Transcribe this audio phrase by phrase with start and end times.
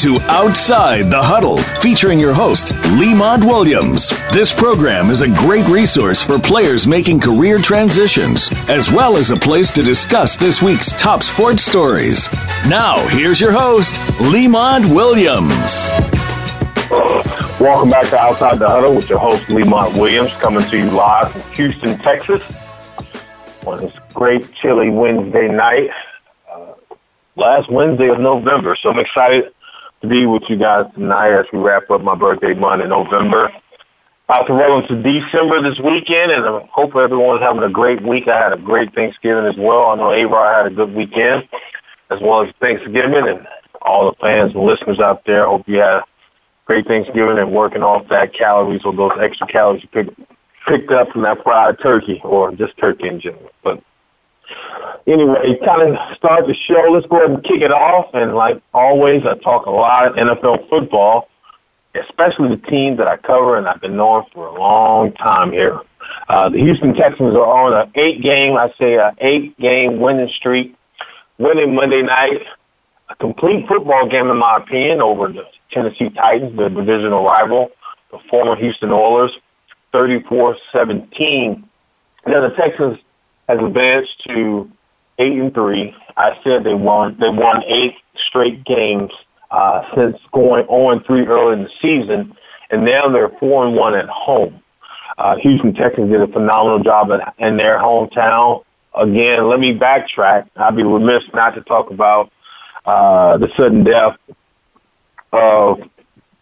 [0.00, 4.08] To Outside the Huddle, featuring your host, Lemont Williams.
[4.32, 9.36] This program is a great resource for players making career transitions, as well as a
[9.36, 12.32] place to discuss this week's top sports stories.
[12.66, 15.86] Now, here's your host, Lemont Williams.
[17.60, 21.30] Welcome back to Outside the Huddle with your host, Lemont Williams, coming to you live
[21.30, 22.40] from Houston, Texas,
[23.66, 25.90] on this great chilly Wednesday night
[26.50, 26.72] uh,
[27.36, 28.74] last Wednesday of November.
[28.76, 29.52] So I'm excited
[30.02, 33.52] to be with you guys tonight as we wrap up my birthday month in November.
[34.28, 38.28] About to roll into December this weekend, and I hope everyone's having a great week.
[38.28, 39.90] I had a great Thanksgiving as well.
[39.90, 41.48] I know A-Rod had a good weekend
[42.10, 43.46] as well as Thanksgiving, and
[43.82, 46.04] all the fans and listeners out there, hope you had a
[46.64, 50.18] great Thanksgiving and working off that calories or those extra calories you picked,
[50.68, 53.50] picked up from that fried turkey or just turkey in general.
[53.64, 53.82] But
[55.06, 56.90] anyway, kind of start the show.
[56.92, 58.10] Let's go ahead and kick it off.
[58.14, 61.28] And like always, I talk a lot of NFL football,
[61.94, 65.80] especially the team that I cover and I've been knowing for a long time here.
[66.28, 70.30] Uh, the Houston Texans are on an eight game, I say an eight game winning
[70.36, 70.74] streak,
[71.38, 72.42] winning Monday night.
[73.08, 77.70] A complete football game, in my opinion, over the Tennessee Titans, the divisional rival,
[78.12, 79.32] the former Houston Oilers,
[79.92, 81.64] 34-17.
[82.26, 82.98] Now the Texans
[83.48, 84.70] has advanced to
[85.20, 85.94] eight and three.
[86.16, 87.16] I said they won.
[87.20, 87.94] They won eight
[88.28, 89.10] straight games
[89.50, 92.34] uh, since going on three early in the season,
[92.70, 94.62] and now they're four and one at home.
[95.18, 98.64] Uh, Houston Texans did a phenomenal job in, in their hometown.
[98.94, 100.48] Again, let me backtrack.
[100.56, 102.32] I'd be remiss not to talk about
[102.86, 104.16] uh, the sudden death
[105.32, 105.80] of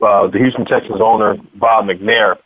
[0.01, 2.37] uh, the Houston Texans owner Bob McNair,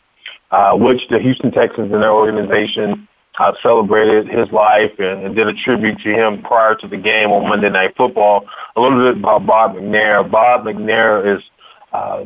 [0.50, 3.06] uh, which the Houston Texans and their organization
[3.38, 7.30] uh, celebrated his life and, and did a tribute to him prior to the game
[7.30, 8.46] on Monday Night Football.
[8.76, 10.28] A little bit about Bob McNair.
[10.30, 11.42] Bob McNair is
[11.92, 12.24] uh,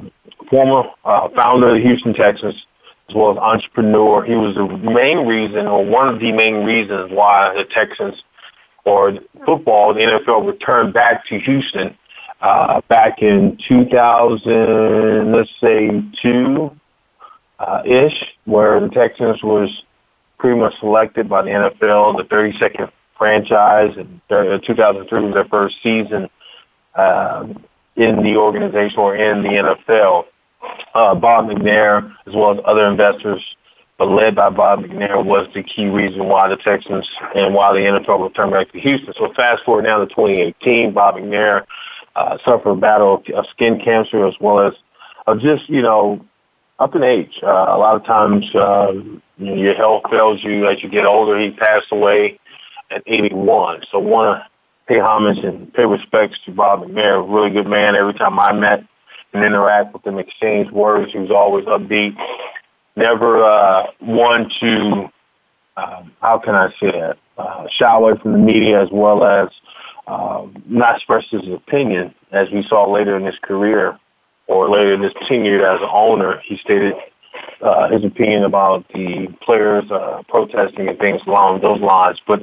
[0.51, 2.55] former uh, founder of the Houston Texans
[3.09, 4.25] as well as entrepreneur.
[4.25, 8.23] He was the main reason or one of the main reasons why the Texans
[8.85, 9.13] or
[9.45, 11.97] football, the NFL returned back to Houston
[12.41, 15.91] uh, back in 2000, let's say
[16.23, 16.71] two
[17.59, 18.15] uh, ish,
[18.45, 19.71] where the Texans was
[20.39, 26.29] pretty much selected by the NFL, the 32nd franchise, and 2003 was their first season
[26.95, 27.47] uh,
[27.97, 30.25] in the organization or in the NFL.
[30.95, 33.43] Uh, Bob McNair, as well as other investors,
[33.99, 37.81] but led by Bob McNair, was the key reason why the Texans and why the
[37.81, 39.15] NFL returned back to Houston.
[39.17, 41.65] So fast forward now to 2018, Bob McNair
[42.15, 44.75] uh, suffered a battle of skin cancer as well as
[45.27, 46.25] uh, just, you know,
[46.79, 47.41] up in age.
[47.43, 48.93] Uh, a lot of times, uh,
[49.39, 51.39] your health fails you as you get older.
[51.39, 52.39] He passed away
[52.91, 53.83] at 81.
[53.91, 54.47] So want to
[54.87, 57.97] pay homage and pay respects to Bob McNair, really good man.
[57.97, 58.85] Every time I met
[59.33, 62.17] and interact with him, exchange words, he was always upbeat.
[62.95, 65.11] Never uh, one to,
[65.77, 69.49] um, how can I say it, uh, shy away from the media as well as
[70.07, 73.99] uh, not express his opinion, as we saw later in his career
[74.47, 76.95] or later in his tenure as an owner, he stated
[77.61, 82.21] uh, his opinion about the players uh, protesting and things along those lines.
[82.27, 82.43] But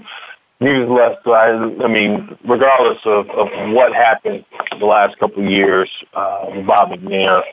[0.60, 4.46] nevertheless, I, I mean, regardless of, of what happened
[4.80, 7.44] the last couple of years, uh, Bob McNair,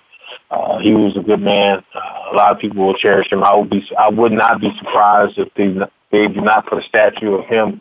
[0.51, 1.83] uh, he was a good man.
[1.95, 3.43] Uh, a lot of people will cherish him.
[3.43, 5.75] I would be, I would not be surprised if they
[6.11, 7.81] they do not put a statue of him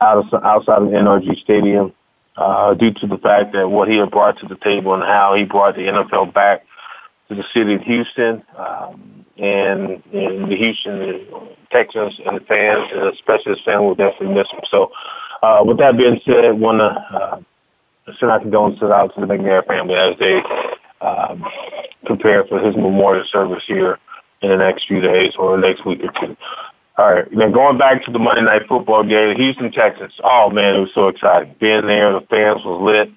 [0.00, 1.92] out of, outside of NRG Stadium
[2.38, 5.34] uh, due to the fact that what he had brought to the table and how
[5.34, 6.64] he brought the NFL back
[7.28, 11.26] to the city of Houston, um, and, and the Houston
[11.72, 14.60] Texans and the fans, and especially the fans, will definitely miss him.
[14.70, 14.92] So,
[15.42, 17.40] uh, with that being said, want to uh,
[18.18, 20.42] send our condolences out to the McNair family as they
[21.00, 21.44] um,
[22.06, 23.98] prepare for his memorial service here
[24.42, 26.36] in the next few days or next week or two.
[26.98, 27.32] All right.
[27.32, 30.12] Now going back to the Monday night football game, Houston, Texas.
[30.24, 31.54] Oh man, it was so exciting.
[31.60, 33.10] Being there, the fans was lit.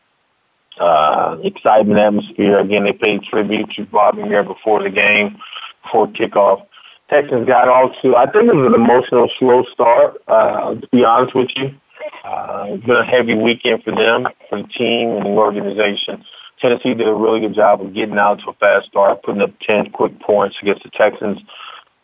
[0.79, 2.59] Uh, excitement atmosphere.
[2.59, 5.37] Again, they paid tribute to Bob McNair before the game,
[5.83, 6.65] before kickoff.
[7.09, 11.03] Texans got off to, I think it was an emotional slow start, uh, to be
[11.03, 11.75] honest with you.
[12.23, 16.23] Uh, it's been a heavy weekend for them, for the team and the organization.
[16.59, 19.51] Tennessee did a really good job of getting out to a fast start, putting up
[19.61, 21.39] 10 quick points against the Texans.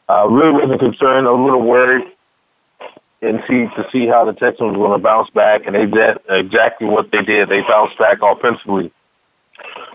[0.10, 2.06] Uh, really wasn't concerned, a little worried,
[3.22, 6.18] and see to see how the Texans were going to bounce back, and they did
[6.30, 7.50] exactly what they did.
[7.50, 8.92] They bounced back offensively.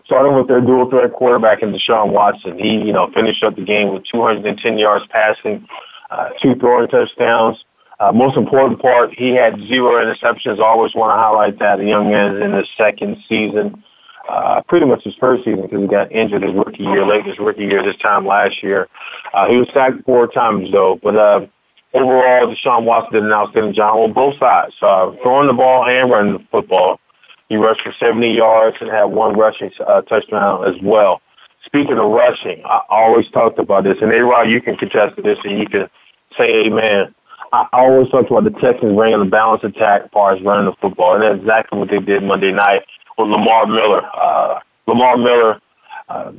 [0.05, 3.65] Starting with their dual threat quarterback in Deshaun Watson, he you know finished up the
[3.65, 5.67] game with 210 yards passing,
[6.11, 7.65] uh, two throwing touchdowns.
[8.01, 10.59] Uh, most important part, he had zero interceptions.
[10.59, 11.79] I always want to highlight that.
[11.79, 13.83] The young man is in his second season
[14.29, 17.39] uh, pretty much his first season because he got injured his rookie year, late his
[17.39, 18.89] rookie year this time last year.
[19.35, 21.47] Uh, he was sacked four times though, but uh,
[21.95, 26.11] overall, Deshaun Watson did an outstanding job on both sides, uh, throwing the ball and
[26.11, 27.01] running the football.
[27.49, 31.21] He rushed for 70 yards and had one rushing uh, touchdown as well.
[31.67, 35.59] Speaking of rushing, I always talked about this, and A-Rod, you can contest this and
[35.59, 35.89] you can
[36.37, 37.15] say amen.
[37.53, 40.77] I always talked about the Texans bringing a balanced attack as far as running the
[40.81, 42.83] football, and that's exactly what they did Monday night
[43.19, 44.03] with Lamar Miller.
[44.15, 45.61] Uh, Lamar Miller
[46.09, 46.33] uh,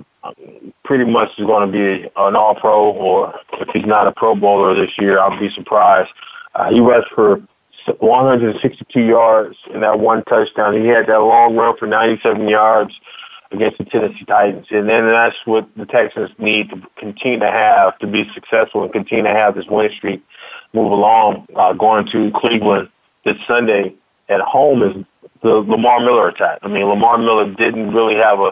[0.83, 4.75] pretty much is going to be an All-Pro, or if he's not a Pro Bowler
[4.75, 6.11] this year, I'll be surprised.
[6.55, 7.41] Uh, he rushed for
[7.99, 10.79] 162 yards in that one touchdown.
[10.79, 12.93] He had that long run for 97 yards
[13.51, 14.67] against the Tennessee Titans.
[14.71, 18.91] And then that's what the Texans need to continue to have to be successful and
[18.91, 20.23] continue to have this win streak
[20.73, 21.47] move along.
[21.55, 22.89] Uh, going to Cleveland
[23.25, 23.93] this Sunday
[24.29, 25.05] at home is
[25.43, 26.59] the Lamar Miller attack.
[26.61, 28.51] I mean, Lamar Miller didn't really have a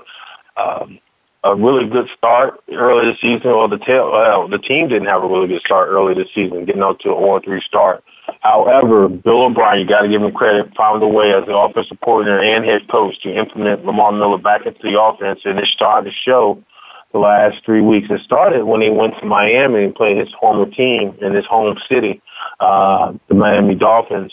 [0.61, 0.99] um,
[1.43, 5.23] a really good start early this season, or the tail, well, the team didn't have
[5.23, 8.03] a really good start early this season, getting out to a 1-3 start.
[8.41, 11.97] However, Bill O'Brien, you got to give him credit, found a way as the offensive
[12.03, 16.11] coordinator and head coach to implement Lamar Miller back into the offense, and it started
[16.11, 16.63] to show
[17.11, 18.07] the last three weeks.
[18.11, 21.75] It started when he went to Miami and played his former team in his home
[21.89, 22.21] city,
[22.59, 24.31] uh, the Miami Dolphins,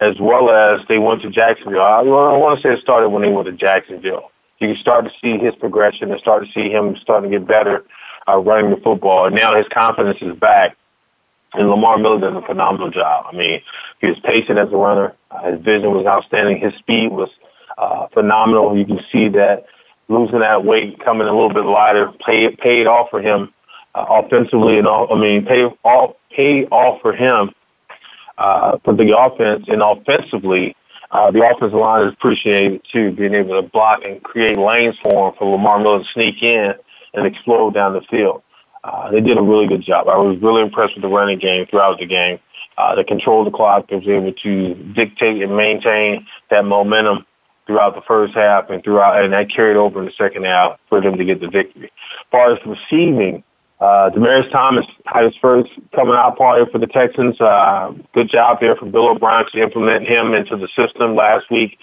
[0.00, 1.80] as well as they went to Jacksonville.
[1.80, 4.30] I, I want to say it started when they went to Jacksonville.
[4.58, 7.46] You can start to see his progression and start to see him starting to get
[7.46, 7.84] better
[8.28, 9.26] uh, running the football.
[9.26, 10.76] And now his confidence is back
[11.56, 13.26] and Lamar Miller does a phenomenal job.
[13.32, 13.60] I mean,
[14.00, 15.14] he was patient as a runner.
[15.30, 16.60] Uh, his vision was outstanding.
[16.60, 17.30] His speed was
[17.78, 18.76] uh, phenomenal.
[18.76, 19.66] You can see that
[20.08, 23.52] losing that weight, coming a little bit lighter, paid paid off for him
[23.94, 25.12] uh, offensively, and all.
[25.12, 27.50] I mean, paid off paid off for him
[28.38, 30.76] uh, for the offense and offensively.
[31.10, 35.28] Uh, the offensive line is appreciated too, being able to block and create lanes for
[35.28, 36.74] him for Lamar Miller to sneak in
[37.14, 38.42] and explode down the field.
[38.82, 40.08] Uh, they did a really good job.
[40.08, 42.38] I was really impressed with the running game throughout the game.
[42.76, 43.88] Uh, they controlled the clock.
[43.88, 47.24] They was able to dictate and maintain that momentum
[47.66, 51.00] throughout the first half and throughout, and that carried over in the second half for
[51.00, 51.86] them to get the victory.
[51.86, 53.42] As far as receiving,
[53.80, 57.38] uh, Demaryius Thomas had his first coming out party for the Texans.
[57.40, 61.78] Uh, good job there for Bill O'Brien to implement him into the system last week.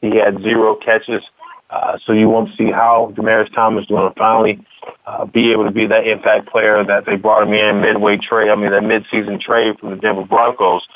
[0.00, 1.22] He had zero catches.
[1.70, 4.64] Uh, so you want to see how Demaryius Thomas is going to finally
[5.06, 8.50] uh, be able to be that impact player that they brought him in midway trade.
[8.50, 10.86] I mean, that midseason trade from the Denver Broncos.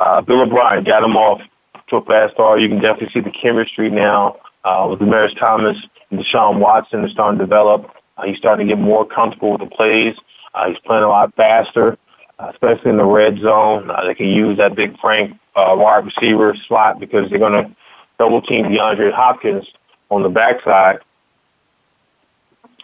[0.00, 1.40] Uh, Bill O'Brien got him off
[1.88, 2.60] to a fast start.
[2.60, 5.76] You can definitely see the chemistry now uh, with Demaryius Thomas
[6.10, 7.90] and Deshaun Watson is starting to develop.
[8.18, 10.16] Uh, he's starting to get more comfortable with the plays.
[10.54, 11.96] Uh, he's playing a lot faster,
[12.38, 13.90] uh, especially in the red zone.
[13.90, 17.74] Uh, they can use that big Frank uh, wide receiver slot because they're going to
[18.18, 19.66] double team DeAndre Hopkins
[20.10, 20.98] on the backside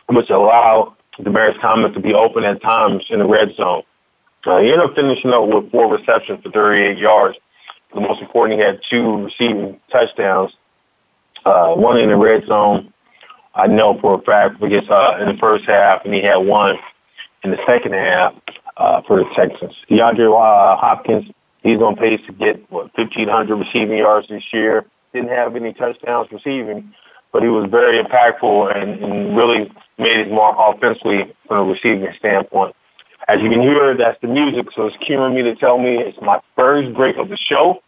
[0.09, 3.83] which allowed Demaryius Thomas to be open at times in the red zone.
[4.45, 7.39] Uh, he ended up finishing up with four receptions for 38 yards.
[7.95, 10.53] The most important, he had two receiving touchdowns,
[11.45, 12.93] uh, one in the red zone.
[13.55, 16.77] I know for a fact because uh, in the first half, and he had one
[17.45, 18.35] in the second half
[18.77, 19.75] uh, for the Texans.
[19.89, 21.27] DeAndre uh, Hopkins,
[21.63, 24.87] he's on pace to get what 1,500 receiving yards this year.
[25.13, 26.93] Didn't have any touchdowns receiving,
[27.33, 32.09] but he was very impactful and, and really made it more offensively from a receiving
[32.19, 32.75] standpoint.
[33.29, 36.19] As you can hear, that's the music, so it's curing me to tell me it's
[36.21, 37.81] my first break of the show.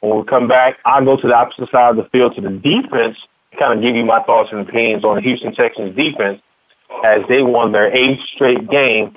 [0.00, 2.50] When we come back, I'll go to the opposite side of the field to the
[2.50, 3.18] defense
[3.58, 6.40] kind of give you my thoughts and opinions on the Houston Texans defense
[7.04, 9.16] as they won their eighth straight game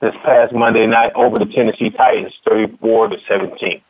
[0.00, 3.80] this past Monday night over the Tennessee Titans, 34 to 17.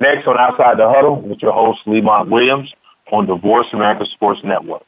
[0.00, 2.72] Next on Outside the Huddle with your host, Lemont Williams
[3.10, 4.82] on the Voice America Sports Network.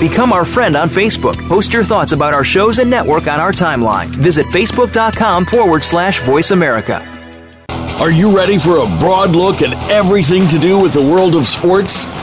[0.00, 1.36] Become our friend on Facebook.
[1.48, 4.06] Post your thoughts about our shows and network on our timeline.
[4.06, 7.04] Visit facebook.com forward slash voice America.
[8.00, 11.46] Are you ready for a broad look at everything to do with the world of
[11.46, 12.06] sports?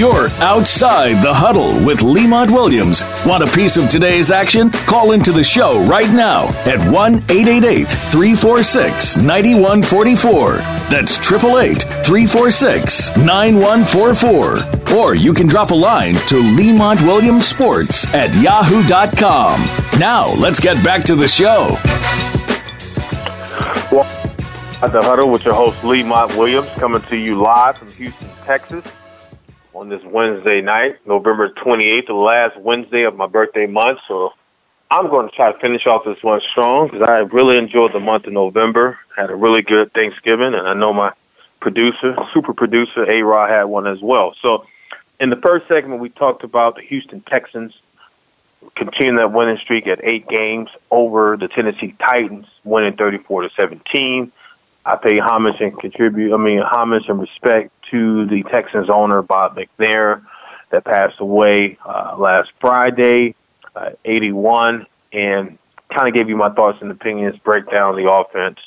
[0.00, 3.04] You're outside the huddle with Lemont Williams.
[3.26, 4.70] Want a piece of today's action?
[4.70, 10.52] Call into the show right now at 1 888 346 9144.
[10.88, 14.96] That's 888 346 9144.
[14.96, 19.60] Or you can drop a line to Lemont Williams Sports at yahoo.com.
[20.00, 21.76] Now, let's get back to the show.
[23.92, 24.06] Well,
[24.82, 28.96] at the huddle with your host Lemont Williams, coming to you live from Houston, Texas
[29.80, 33.98] on this Wednesday night, November 28th, the last Wednesday of my birthday month.
[34.06, 34.34] So
[34.90, 37.98] I'm going to try to finish off this one strong because I really enjoyed the
[37.98, 38.98] month of November.
[39.16, 41.14] Had a really good Thanksgiving, and I know my
[41.60, 44.34] producer, super producer, A Rod, had one as well.
[44.42, 44.66] So
[45.18, 47.72] in the first segment, we talked about the Houston Texans
[48.74, 54.30] continuing that winning streak at eight games over the Tennessee Titans, winning 34 to 17.
[54.84, 59.56] I pay homage and contribute, I mean, homage and respect to the Texans owner, Bob
[59.56, 60.22] McNair,
[60.70, 63.34] that passed away uh, last Friday,
[63.76, 65.58] uh, 81, and
[65.94, 68.58] kind of gave you my thoughts and opinions, break down the offense.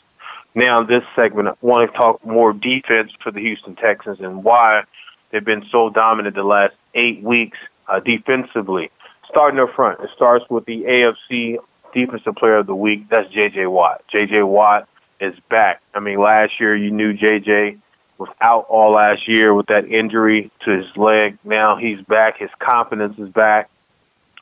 [0.55, 4.83] Now, this segment, I want to talk more defense for the Houston Texans and why
[5.31, 8.91] they've been so dominant the last eight weeks uh, defensively.
[9.27, 11.57] Starting up front, it starts with the AFC
[11.93, 13.09] Defensive Player of the Week.
[13.09, 13.65] That's J.J.
[13.65, 14.03] Watt.
[14.11, 14.43] J.J.
[14.43, 14.87] Watt
[15.23, 15.81] is back.
[15.93, 17.79] I mean, last year you knew JJ
[18.17, 21.37] was out all last year with that injury to his leg.
[21.43, 22.37] Now he's back.
[22.37, 23.69] His confidence is back.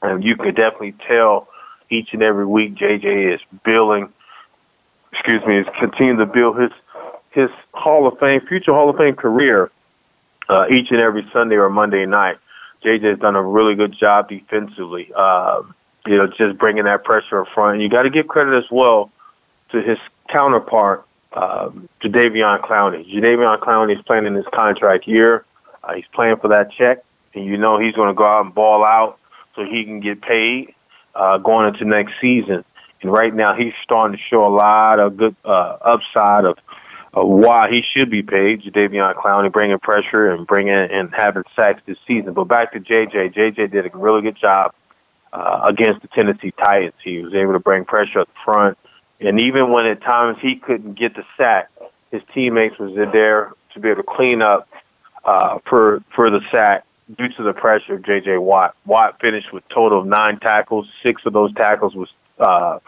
[0.02, 1.48] And you could definitely tell
[1.90, 4.10] each and every week JJ is building,
[5.12, 6.72] excuse me, is continuing to build his,
[7.30, 9.72] his Hall of Fame, future Hall of Fame career,
[10.50, 12.38] uh, each and every Sunday or Monday night.
[12.84, 15.12] JJ has done a really good job defensively.
[15.16, 15.62] Uh,
[16.06, 17.76] you know, just bringing that pressure up front.
[17.76, 19.12] And you got to give credit as well
[19.72, 20.00] to his
[20.32, 23.10] counterpart, um, Jadeveon Clowney.
[23.14, 25.46] Jadeveon Clowney is playing in his contract year.
[25.84, 28.54] Uh, he's playing for that check, and you know he's going to go out and
[28.54, 29.18] ball out
[29.56, 30.74] so he can get paid
[31.16, 32.64] uh, going into next season.
[33.02, 36.58] And right now, he's starting to show a lot of good uh, upside of,
[37.14, 38.62] of why he should be paid.
[38.62, 42.34] Jadeveon Clowney bringing pressure and bringing and having sacks this season.
[42.34, 43.34] But back to JJ.
[43.34, 44.74] JJ did a really good job
[45.34, 46.94] uh, against the Tennessee Titans.
[47.04, 48.78] He was able to bring pressure up front.
[49.22, 51.70] And even when at times he couldn't get the sack,
[52.12, 54.68] his teammates was there to be able to clean up
[55.24, 56.86] uh, for for the sack
[57.18, 58.38] due to the pressure of J.J.
[58.38, 58.76] Watt.
[58.86, 60.88] Watt finished with total of nine tackles.
[61.04, 62.10] Six of those tackles was
[62.40, 62.80] uh,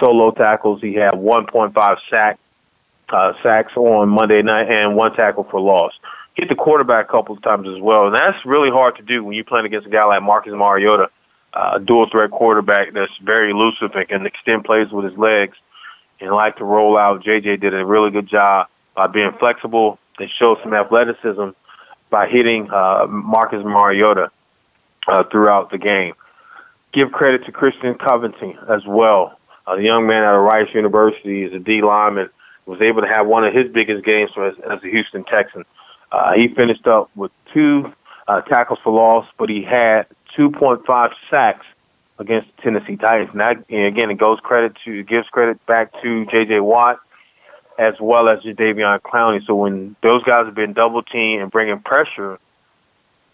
[0.00, 0.80] solo tackles.
[0.80, 2.38] He had 1.5 sack
[3.08, 5.92] uh, sacks on Monday night and one tackle for loss.
[6.34, 9.24] Hit the quarterback a couple of times as well, and that's really hard to do
[9.24, 11.08] when you're playing against a guy like Marcus Mariota,
[11.54, 15.56] uh, a dual threat quarterback that's very elusive and can extend plays with his legs
[16.20, 17.22] and like to roll out.
[17.22, 21.50] JJ did a really good job by being flexible and showed some athleticism
[22.10, 24.30] by hitting uh, Marcus Mariota
[25.08, 26.14] uh, throughout the game.
[26.92, 29.38] Give credit to Christian Covington as well.
[29.66, 32.30] The young man out of Rice University is a D lineman.
[32.66, 35.64] Was able to have one of his biggest games as, as a Houston Texan.
[36.10, 37.92] Uh, he finished up with two
[38.26, 40.06] uh, tackles for loss, but he had
[40.36, 41.66] 2.5 sacks
[42.18, 43.30] against the Tennessee Titans.
[43.32, 46.60] And, that, and again, it goes credit to gives credit back to J.J.
[46.60, 47.00] Watt
[47.78, 49.44] as well as Jadeveon Clowney.
[49.46, 52.38] So when those guys have been double teamed and bringing pressure,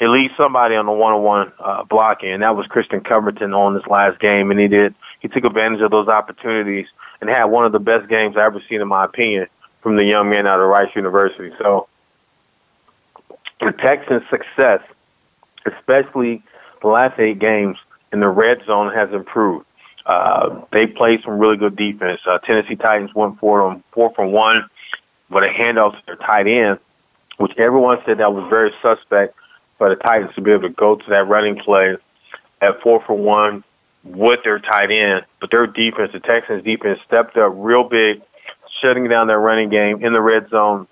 [0.01, 3.87] it leaves somebody on the one-on-one uh, blocking, and that was Christian Covington on this
[3.87, 6.89] last game, and he did he took advantage of those opportunities
[7.21, 9.47] and had one of the best games I've ever seen, in my opinion,
[9.81, 11.55] from the young man out of Rice University.
[11.59, 11.87] So
[13.61, 14.81] the Texans' success,
[15.65, 16.43] especially
[16.81, 17.77] the last eight games
[18.12, 19.66] in the red zone, has improved.
[20.04, 22.21] Uh, they played some really good defense.
[22.26, 24.69] Uh, Tennessee Titans went for them four from one,
[25.31, 26.78] but a handoff to their tight end,
[27.38, 29.37] which everyone said that was very suspect
[29.78, 31.97] for the Titans to be able to go to that running play
[32.61, 33.64] at four for one
[34.04, 35.25] with their tight end.
[35.40, 38.23] But their defense, the Texans defense, stepped up real big,
[38.81, 40.88] shutting down their running game in the red zone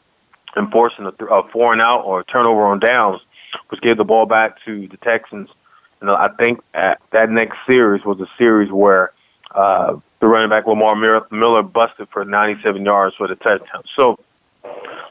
[0.54, 3.20] and forcing a, a four and out or a turnover on downs,
[3.68, 5.48] which gave the ball back to the Texans
[6.00, 9.12] and I think that next series was a series where
[9.54, 10.96] uh, the running back Lamar
[11.30, 13.82] Miller busted for 97 yards for the touchdown.
[13.96, 14.18] So,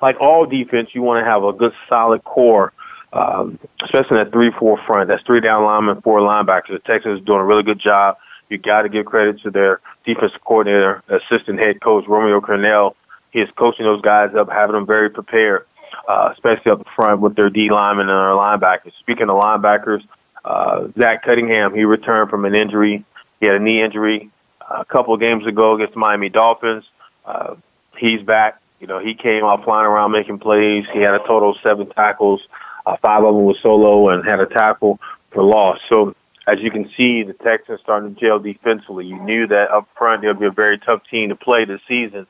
[0.02, 2.74] like all defense, you want to have a good, solid core,
[3.14, 5.10] um, especially in that three-four front.
[5.10, 6.70] That's three down linemen, four linebackers.
[6.70, 8.18] The Texans is doing a really good job.
[8.50, 12.96] You got to give credit to their defensive coordinator, assistant head coach Romeo Crennel.
[13.32, 15.66] He is coaching those guys up, having them very prepared,
[16.08, 18.94] uh, especially up front with their D linemen and their linebackers.
[19.00, 20.02] Speaking of linebackers,
[20.50, 23.06] uh, Zach Cunningham, he returned from an injury.
[23.40, 26.86] He had a knee injury uh, a couple of games ago against the Miami Dolphins.
[27.24, 27.56] Uh,
[27.98, 28.60] he's back.
[28.80, 30.86] You know, he came out flying around making plays.
[30.92, 32.42] He had a total of seven tackles.
[32.86, 35.00] Uh, five of them was solo and had a tackle
[35.32, 35.80] for loss.
[35.88, 36.16] So
[36.48, 39.06] as you can see, the Texans starting to gel defensively.
[39.06, 42.26] You knew that up front they'll be a very tough team to play this season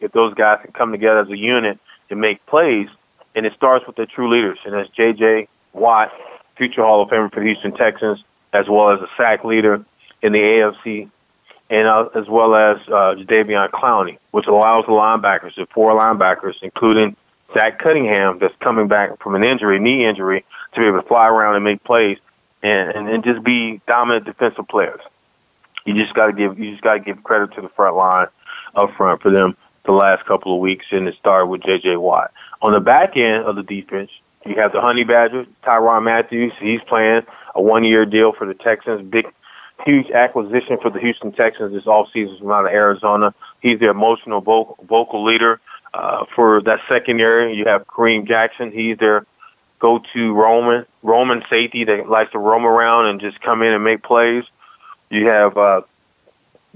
[0.00, 1.78] if those guys can come together as a unit
[2.10, 2.88] and make plays.
[3.34, 5.48] And it starts with the true leaders, and that's J.J.
[5.72, 6.12] Watt
[6.56, 9.84] future Hall of Famer for the Houston Texans, as well as a sack leader
[10.22, 11.10] in the AFC,
[11.70, 16.54] and uh, as well as uh, Jadeveon Clowney, which allows the linebackers, the four linebackers,
[16.62, 17.16] including
[17.54, 20.44] Zach Cunningham, that's coming back from an injury, knee injury,
[20.74, 22.18] to be able to fly around and make plays
[22.62, 25.00] and, and, and just be dominant defensive players.
[25.84, 28.28] You just got to give you just got to give credit to the front line
[28.74, 31.96] up front for them the last couple of weeks, and it started with J.J.
[31.96, 32.32] Watt.
[32.62, 34.10] On the back end of the defense,
[34.44, 36.50] you have the Honey Badger, Tyrann Mathieu.
[36.60, 37.22] He's playing
[37.54, 39.08] a one-year deal for the Texans.
[39.08, 39.26] Big,
[39.84, 43.34] huge acquisition for the Houston Texans this offseason from out of Arizona.
[43.60, 45.60] He's the emotional vocal, vocal leader
[45.94, 47.54] uh, for that secondary.
[47.54, 48.72] You have Kareem Jackson.
[48.72, 49.26] He's their
[49.78, 54.02] go-to Roman Roman safety that likes to roam around and just come in and make
[54.02, 54.44] plays.
[55.10, 55.82] You have uh,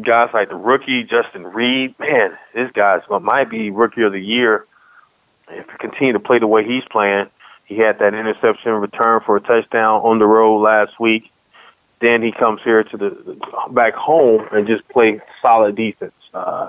[0.02, 1.98] guys like the rookie Justin Reid.
[1.98, 4.66] Man, this guy's might be rookie of the year
[5.48, 7.30] if he continue to play the way he's playing.
[7.66, 11.30] He had that interception return for a touchdown on the road last week.
[12.00, 13.36] Then he comes here to the
[13.70, 16.12] back home and just play solid defense.
[16.32, 16.68] Uh,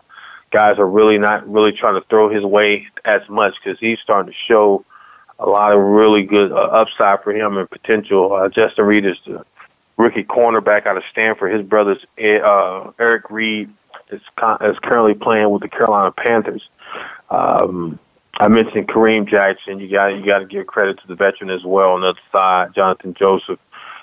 [0.52, 4.32] guys are really not really trying to throw his way as much because he's starting
[4.32, 4.86] to show
[5.40, 8.34] a lot of really good uh, upside for him and potential.
[8.34, 9.46] Uh, Justin Reid is the
[9.98, 11.54] rookie cornerback out of Stanford.
[11.54, 13.70] His brother's uh, Eric Reid
[14.10, 16.68] is, con- is currently playing with the Carolina Panthers.
[17.30, 18.00] Um,
[18.40, 19.80] I mentioned Kareem Jackson.
[19.80, 21.92] You got you got to give credit to the veteran as well.
[21.92, 23.60] On the other side, Jonathan Joseph.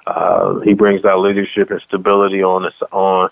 [0.07, 3.31] Uh, he brings that leadership and stability on this on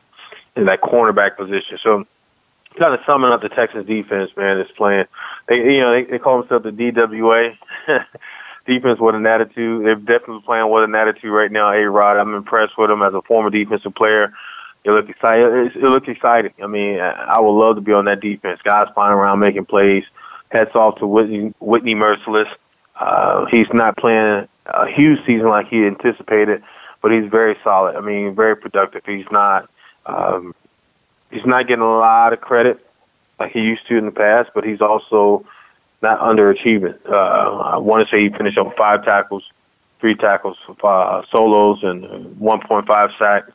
[0.57, 1.79] in that cornerback position.
[1.83, 2.07] So,
[2.79, 5.07] kind of summing up the Texas defense, man, is playing.
[5.49, 7.57] They you know they, they call themselves the DWA.
[8.65, 9.85] defense with an attitude.
[9.85, 11.73] They're definitely playing with an attitude right now.
[11.73, 14.33] A Rod, I'm impressed with them as a former defensive player.
[14.85, 15.47] It looks exciting.
[15.47, 16.53] It, it looks exciting.
[16.63, 18.61] I mean, I would love to be on that defense.
[18.63, 20.05] Guys flying around making plays
[20.53, 22.49] hats off to Whitney, Whitney Mercilus.
[22.95, 26.63] Uh, he's not playing a huge season like he anticipated,
[27.01, 27.97] but he's very solid.
[27.97, 29.03] I mean, very productive.
[29.07, 29.69] He's not
[30.07, 30.55] um,
[31.31, 32.85] he's not getting a lot of credit
[33.41, 35.45] like he used to in the past, but he's also
[36.03, 36.99] not underachieving.
[37.09, 39.45] Uh, I want to say he finished up five tackles,
[40.01, 42.05] three tackles, uh, solos, and
[42.37, 43.51] 1.5 sacks,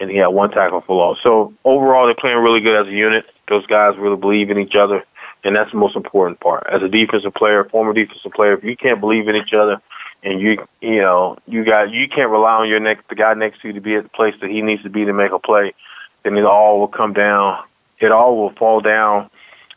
[0.00, 1.18] and he had one tackle for loss.
[1.22, 3.26] So overall, they're playing really good as a unit.
[3.48, 5.04] Those guys really believe in each other
[5.44, 6.66] and that's the most important part.
[6.70, 9.80] As a defensive player, former defensive player, if you can't believe in each other,
[10.22, 13.60] and you you know you got you can't rely on your next the guy next
[13.60, 15.38] to you to be at the place that he needs to be to make a
[15.38, 15.74] play,
[16.22, 17.62] then it all will come down.
[18.00, 19.30] It all will fall down,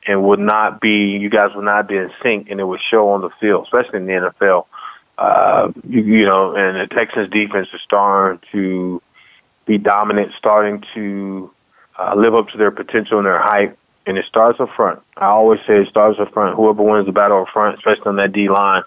[0.08, 3.10] and would not be you guys will not be in sync, and it would show
[3.10, 4.65] on the field, especially in the NFL.
[5.17, 9.01] Uh, you, you know, and the Texans defense is starting to
[9.65, 11.51] be dominant, starting to
[11.97, 13.77] uh, live up to their potential and their hype
[14.08, 15.02] and it starts up front.
[15.17, 16.56] I always say it starts up front.
[16.56, 18.84] Whoever wins the battle up front, especially on that D line,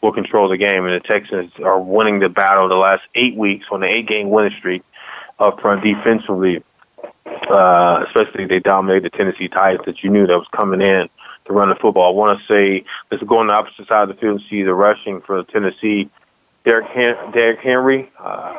[0.00, 0.86] will control the game.
[0.86, 4.30] And the Texans are winning the battle the last eight weeks on the eight game
[4.30, 4.82] winning streak
[5.38, 6.62] up front defensively.
[7.26, 11.08] Uh, especially they dominated the Tennessee Titans that you knew that was coming in
[11.46, 12.12] to run the football.
[12.12, 14.62] I want to say let's go on the opposite side of the field and see
[14.62, 16.10] the rushing for Tennessee.
[16.64, 18.54] Derrick, Hen- Derrick Henry, uh,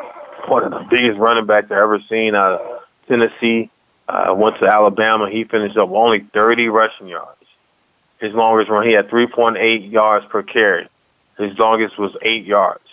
[0.47, 3.69] one of the biggest running backs I've ever seen out of Tennessee
[4.07, 5.29] Uh, went to Alabama.
[5.29, 7.37] He finished up only 30 rushing yards.
[8.19, 10.87] His longest run, he had 3.8 yards per carry.
[11.37, 12.83] His longest was eight yards.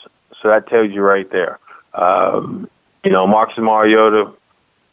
[0.41, 1.59] So that tells you right there.
[1.93, 2.69] Um,
[3.05, 4.33] you know, Marcus Mariota,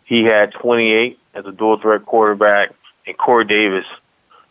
[0.03, 2.71] he had 28 as a dual threat quarterback,
[3.05, 3.85] and Corey Davis,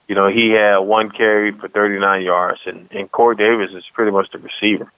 [0.09, 4.11] you know, he had one carry for 39 yards, and, and Corey Davis is pretty
[4.11, 4.93] much the receiver.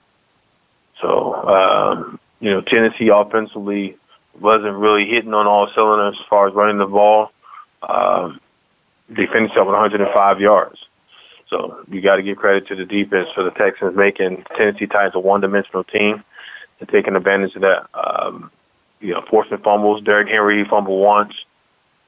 [1.01, 3.97] So, um, you know, Tennessee offensively
[4.39, 7.31] wasn't really hitting on all cylinders as far as running the ball.
[7.87, 8.39] Um,
[9.09, 10.79] they finished up with 105 yards.
[11.49, 15.15] So you got to give credit to the defense for the Texans making Tennessee Titans
[15.15, 16.23] a one-dimensional team
[16.79, 17.87] and taking advantage of that.
[17.93, 18.51] Um,
[18.99, 20.03] you know, forcing fumbles.
[20.03, 21.33] Derrick Henry he fumbled once.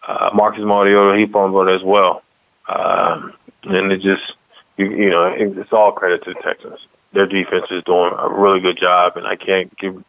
[0.06, 2.24] Uh, Marcus Mariota he fumbled as well.
[2.68, 4.34] Um, and it just,
[4.78, 6.80] you, you know, it's all credit to the Texans.
[7.14, 10.04] Their defense is doing a really good job, and I can't give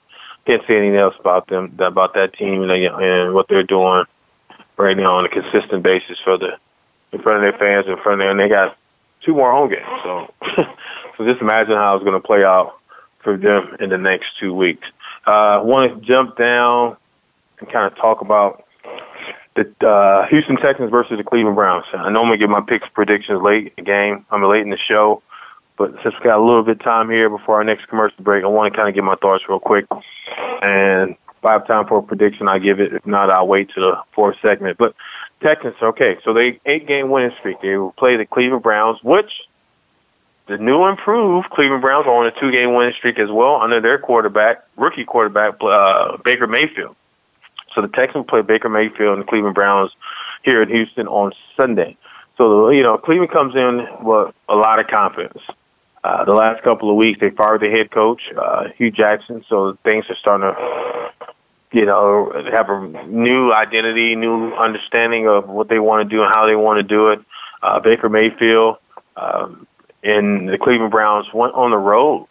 [0.47, 4.05] can't say anything else about them about that team and, and what they're doing
[4.77, 6.59] right now on a consistent basis for the
[7.13, 8.31] in front of their fans, in front of them.
[8.31, 8.77] And they got
[9.25, 10.33] two more home games, so
[11.17, 12.79] so just imagine how it's going to play out
[13.23, 14.87] for them in the next two weeks.
[15.27, 16.97] Uh, I want to jump down
[17.59, 18.65] and kind of talk about
[19.57, 21.85] the uh, Houston Texans versus the Cleveland Browns.
[21.93, 24.25] I normally give my picks predictions late in the game.
[24.31, 25.23] I'm late in the show.
[25.81, 28.45] But since we got a little bit of time here before our next commercial break,
[28.45, 29.87] I want to kind of get my thoughts real quick.
[30.61, 32.93] And if I have time for a prediction, I give it.
[32.93, 34.77] If not, I'll wait to the fourth segment.
[34.77, 34.95] But
[35.43, 37.63] Texans, okay, so they eight game winning streak.
[37.63, 39.33] They will play the Cleveland Browns, which
[40.49, 43.81] the new improved Cleveland Browns are on a two game winning streak as well under
[43.81, 46.95] their quarterback, rookie quarterback uh, Baker Mayfield.
[47.75, 49.93] So the Texans play Baker Mayfield and the Cleveland Browns
[50.43, 51.97] here in Houston on Sunday.
[52.37, 55.41] So you know Cleveland comes in with a lot of confidence.
[56.03, 59.77] Uh, the last couple of weeks, they fired the head coach, uh, Hue Jackson, so
[59.85, 61.13] things are starting to,
[61.73, 66.33] you know, have a new identity, new understanding of what they want to do and
[66.35, 67.21] how they want to do it.
[67.63, 68.79] Uh, Baker Mayfield
[69.17, 69.67] um,
[70.03, 72.27] and the Cleveland Browns went on the road,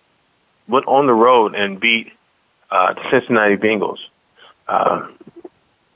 [0.67, 2.11] went on the road and beat
[2.71, 3.99] uh, the Cincinnati Bengals.
[4.67, 5.07] Uh,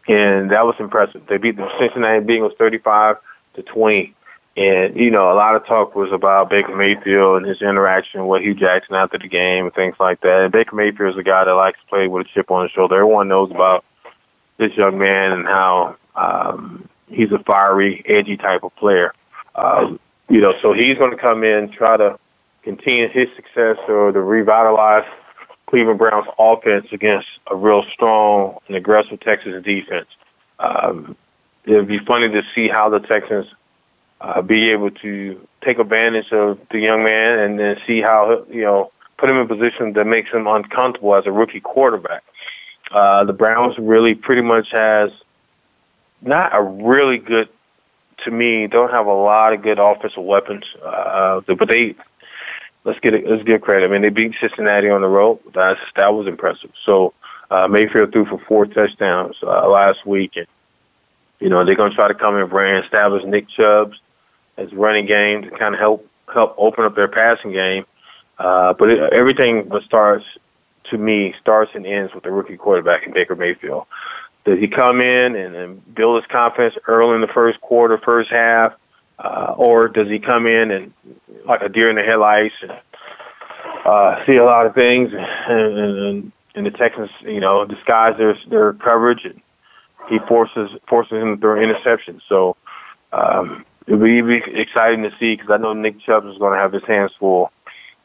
[0.08, 1.24] and that was impressive.
[1.28, 3.16] They beat the Cincinnati Bengals 35
[3.56, 4.14] to 20
[4.56, 8.44] and, you know, a lot of talk was about Baker Mayfield and his interaction with
[8.44, 10.42] Hue Jackson after the game and things like that.
[10.42, 12.72] And Baker Mayfield is a guy that likes to play with a chip on his
[12.72, 12.96] shoulder.
[12.96, 13.84] Everyone knows about
[14.58, 19.14] this young man and how um, he's a fiery, edgy type of player.
[19.56, 22.20] Um, you know, so he's going to come in, try to
[22.62, 25.06] continue his success or to revitalize
[25.66, 30.08] Cleveland Browns offense against a real strong and aggressive Texas defense.
[30.60, 31.16] Um,
[31.66, 33.48] it'd be funny to see how the Texans–
[34.24, 38.62] uh, be able to take advantage of the young man and then see how you
[38.62, 42.24] know put him in a position that makes him uncomfortable as a rookie quarterback.
[42.92, 45.12] Uh, the Browns really pretty much has
[46.22, 47.50] not a really good,
[48.24, 50.64] to me, don't have a lot of good offensive weapons.
[50.84, 51.96] Uh, but they
[52.86, 53.86] let's get it, let's give credit.
[53.86, 55.40] I mean, they beat Cincinnati on the road.
[55.54, 56.72] That's that was impressive.
[56.86, 57.14] So
[57.52, 60.48] uh, Mayfield threw for four touchdowns uh, last week, and
[61.40, 64.00] you know they're going to try to come in and establish Nick Chubb's
[64.58, 67.86] as running game to kind of help help open up their passing game.
[68.38, 70.26] Uh, but it, everything starts
[70.86, 73.86] to me starts and ends with the rookie quarterback in Baker Mayfield.
[74.46, 78.30] Does he come in and, and build his confidence early in the first quarter, first
[78.30, 78.74] half,
[79.20, 80.94] uh, or does he come in and
[81.46, 82.72] like a deer in the headlights and
[83.86, 88.38] uh, see a lot of things and, and, and the Texans, you know, disguise their
[88.50, 89.42] their coverage and
[90.10, 92.22] he forces forces him to throw interceptions.
[92.28, 92.58] So
[93.14, 96.74] um, it'll be, exciting to see because I know Nick Chubb is going to have
[96.74, 97.52] his hands full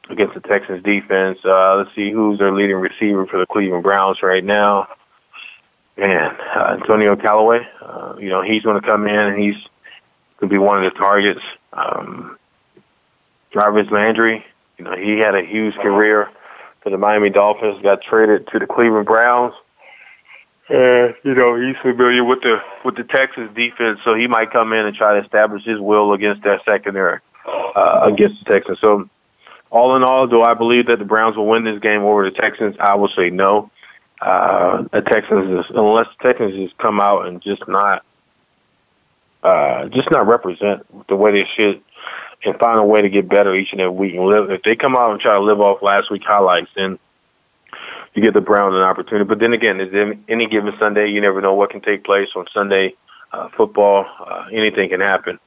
[0.08, 1.38] against the Texans defense.
[1.44, 4.88] Uh, let's see who's their leading receiver for the Cleveland Browns right now.
[5.96, 9.56] Man, uh, Antonio Callaway, uh, you know, he's going to come in and he's
[10.38, 11.40] going to be one of the targets.
[11.72, 12.38] Um,
[13.52, 14.44] Jarvis Landry,
[14.78, 16.30] you know, he had a huge career
[16.82, 19.54] for the Miami Dolphins, got traded to the Cleveland Browns.
[20.70, 24.72] And you know he's familiar with the with the Texas defense, so he might come
[24.72, 27.20] in and try to establish his will against that secondary
[27.74, 28.78] uh, against the Texans.
[28.80, 29.08] So,
[29.70, 32.36] all in all, do I believe that the Browns will win this game over the
[32.36, 32.76] Texans?
[32.80, 33.70] I will say no.
[34.20, 38.04] Uh, the Texans, is, unless the Texans just come out and just not,
[39.42, 41.82] uh, just not represent the way they should,
[42.44, 44.14] and find a way to get better each and every week.
[44.14, 46.98] And live, if they come out and try to live off last week's highlights, then
[48.14, 49.24] you give the Browns an opportunity.
[49.26, 52.46] But then again, is any given Sunday, you never know what can take place on
[52.52, 52.94] Sunday
[53.32, 54.06] uh, football.
[54.18, 55.38] Uh, anything can happen,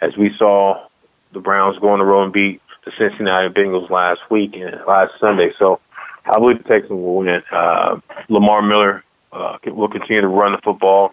[0.00, 0.86] as we saw
[1.32, 5.12] the Browns go on the road and beat the Cincinnati Bengals last week and last
[5.20, 5.52] Sunday.
[5.58, 5.80] So
[6.24, 7.42] I believe the Texans will win.
[7.52, 11.12] Uh, Lamar Miller uh, will continue to run the football.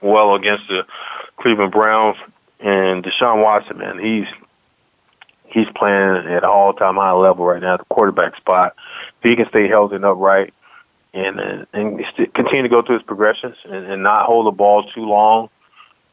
[0.00, 0.86] well against the
[1.40, 2.16] Cleveland Browns.
[2.60, 4.26] And Deshaun Watson, man, he's
[5.50, 8.74] he's playing at an all-time high level right now at the quarterback spot.
[9.22, 10.54] If he can stay healthy and upright,
[11.14, 14.84] and and, and continue to go through his progressions and, and not hold the ball
[14.84, 15.48] too long,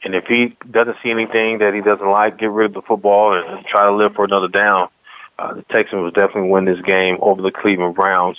[0.03, 3.33] and if he doesn't see anything that he doesn't like, get rid of the football
[3.33, 4.89] and, and try to live for another down.
[5.37, 8.37] Uh, the Texans will definitely win this game over the Cleveland Browns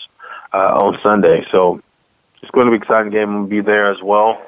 [0.55, 1.47] uh, on Sunday.
[1.51, 1.83] So
[2.41, 3.29] it's going to be an exciting game.
[3.29, 4.41] I'm going to be there as well.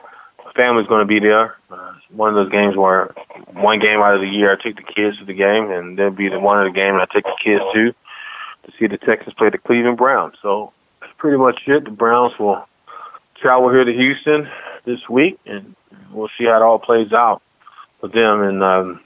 [0.43, 1.57] My family's going to be there.
[1.71, 3.15] Uh, one of those games where
[3.53, 6.13] one game out of the year I take the kids to the game, and there'll
[6.13, 7.93] be the one of the game I take the kids to
[8.65, 10.35] to see the Texans play the Cleveland Browns.
[10.43, 11.85] So that's pretty much it.
[11.85, 12.67] The Browns will
[13.41, 14.49] travel here to Houston
[14.85, 15.75] this week, and
[16.13, 17.43] we'll see how it all plays out
[18.01, 18.43] with them.
[18.43, 19.01] And um,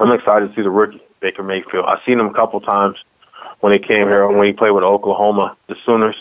[0.00, 1.86] I'm excited to see the rookie Baker Mayfield.
[1.86, 2.96] I've seen him a couple times
[3.60, 5.56] when he came here when he played with Oklahoma.
[5.68, 6.16] The Sooners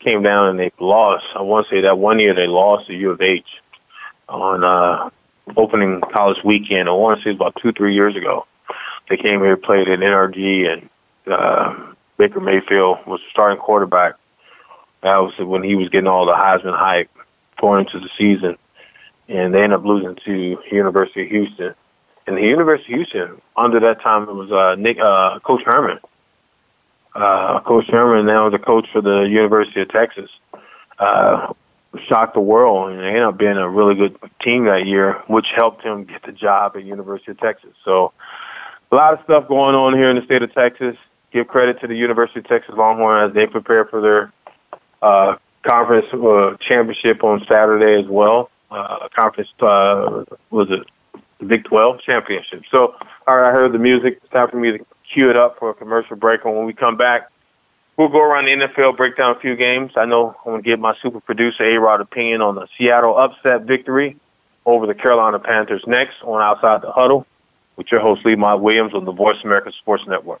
[0.00, 1.24] came down and they lost.
[1.34, 3.46] I want to say that one year they lost to U of H
[4.28, 5.10] on uh,
[5.56, 6.88] opening college weekend.
[6.88, 8.46] I want to say about two three years ago.
[9.08, 10.88] They came here, played at NRG, and
[11.30, 14.14] uh, Baker Mayfield was starting quarterback.
[15.02, 17.10] That was when he was getting all the Heisman hype
[17.60, 18.56] going into the season,
[19.28, 21.74] and they ended up losing to University of Houston.
[22.26, 25.98] And the University of Houston, under that time, it was uh, Nick uh, Coach Herman.
[27.14, 30.30] Uh, Coach Herman now is the coach for the University of Texas.
[30.98, 31.52] Uh,
[32.08, 35.46] shocked the world, and they ended up being a really good team that year, which
[35.54, 37.70] helped him get the job at University of Texas.
[37.84, 38.12] So,
[38.92, 40.96] a lot of stuff going on here in the state of Texas.
[41.32, 44.32] Give credit to the University of Texas Longhorn as they prepare for their
[45.02, 48.50] uh, conference uh, championship on Saturday as well.
[48.70, 50.86] Uh, conference uh, was it
[51.46, 52.62] Big 12 championship.
[52.70, 52.94] So,
[53.26, 54.18] all right, I heard the music.
[54.30, 56.44] Time for me to cue it up for a commercial break.
[56.44, 57.30] And when we come back,
[57.96, 59.92] we'll go around the NFL, break down a few games.
[59.96, 63.62] I know I'm going to get my super producer A-Rod opinion on the Seattle upset
[63.62, 64.16] victory
[64.66, 67.26] over the Carolina Panthers next on Outside the Huddle
[67.76, 70.40] with your host Lemont Williams on the Voice America Sports Network.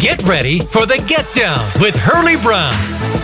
[0.00, 2.74] Get ready for the Get Down with Hurley Brown.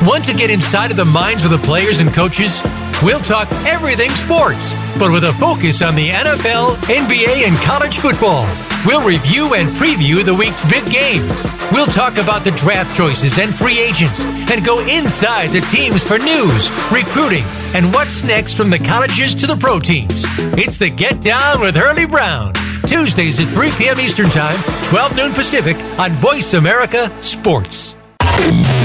[0.07, 2.63] Want to get inside of the minds of the players and coaches?
[3.03, 8.47] We'll talk everything sports, but with a focus on the NFL, NBA, and college football.
[8.85, 11.43] We'll review and preview the week's big games.
[11.73, 16.19] We'll talk about the draft choices and free agents and go inside the teams for
[16.19, 20.27] news, recruiting, and what's next from the colleges to the pro teams.
[20.59, 22.53] It's the Get Down with Hurley Brown.
[22.87, 23.99] Tuesdays at 3 p.m.
[24.01, 27.96] Eastern Time, 12 noon Pacific on Voice America Sports.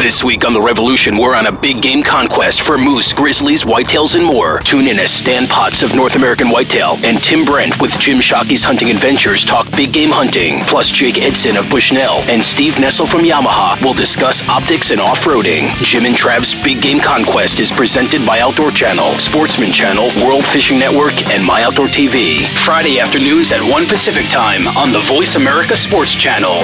[0.01, 4.15] This week on The Revolution, we're on a big game conquest for moose, grizzlies, whitetails,
[4.15, 4.57] and more.
[4.61, 8.63] Tune in as Stan Potts of North American Whitetail and Tim Brent with Jim Shockey's
[8.63, 10.61] Hunting Adventures talk big game hunting.
[10.61, 15.71] Plus, Jake Edson of Bushnell and Steve Nessel from Yamaha will discuss optics and off-roading.
[15.83, 20.79] Jim and Trav's Big Game Conquest is presented by Outdoor Channel, Sportsman Channel, World Fishing
[20.79, 22.47] Network, and My Outdoor TV.
[22.65, 26.63] Friday afternoons at 1 Pacific Time on the Voice America Sports Channel.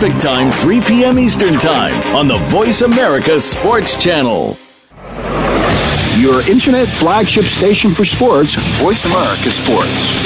[0.01, 1.19] Time, 3 p.m.
[1.19, 4.57] Eastern Time on the Voice America Sports Channel.
[6.17, 10.17] Your internet flagship station for sports, Voice America Sports.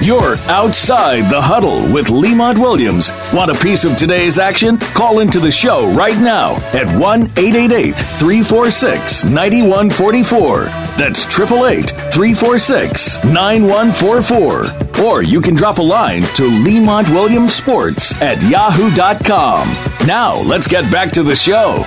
[0.00, 3.10] You're outside the huddle with Lemont Williams.
[3.34, 4.78] Want a piece of today's action?
[4.78, 10.64] Call into the show right now at 1 888 346 9144.
[10.96, 15.04] That's 888 346 9144.
[15.04, 19.68] Or you can drop a line to Lemont Williams Sports at yahoo.com.
[20.06, 21.84] Now, let's get back to the show.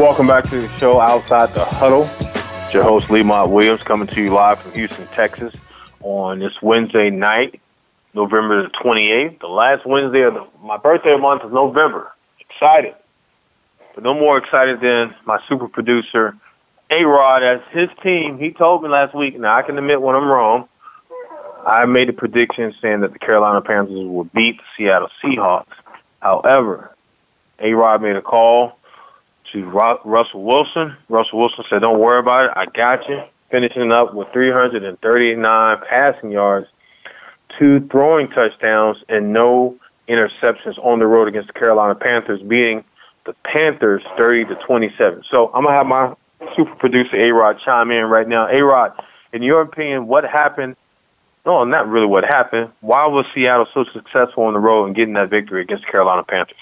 [0.00, 2.08] Welcome back to the show Outside the Huddle.
[2.64, 5.52] It's your host, Lemont Williams, coming to you live from Houston, Texas
[6.00, 7.60] on this Wednesday night,
[8.16, 12.12] November the 28th, the last Wednesday of the, my birthday month is November.
[12.40, 12.94] Excited.
[13.94, 16.34] But no more excited than my super producer,
[16.90, 18.38] A Rod as his team.
[18.38, 19.38] He told me last week.
[19.38, 20.66] Now I can admit when I'm wrong.
[21.66, 25.66] I made a prediction saying that the Carolina Panthers would beat the Seattle Seahawks.
[26.20, 26.94] However,
[27.60, 28.78] A Rod made a call
[29.52, 30.96] to Russell Wilson.
[31.08, 32.50] Russell Wilson said, "Don't worry about it.
[32.56, 36.66] I got you." Finishing up with 339 passing yards,
[37.58, 39.76] two throwing touchdowns, and no
[40.08, 42.84] interceptions on the road against the Carolina Panthers, beating
[43.24, 45.24] the Panthers 30 to 27.
[45.30, 46.14] So I'm gonna have my
[46.54, 48.48] super producer A Rod chime in right now.
[48.48, 48.92] A Rod,
[49.32, 50.76] in your opinion, what happened?
[51.44, 52.70] No, not really what happened.
[52.80, 56.24] Why was Seattle so successful on the road and getting that victory against the Carolina
[56.24, 56.56] Panthers?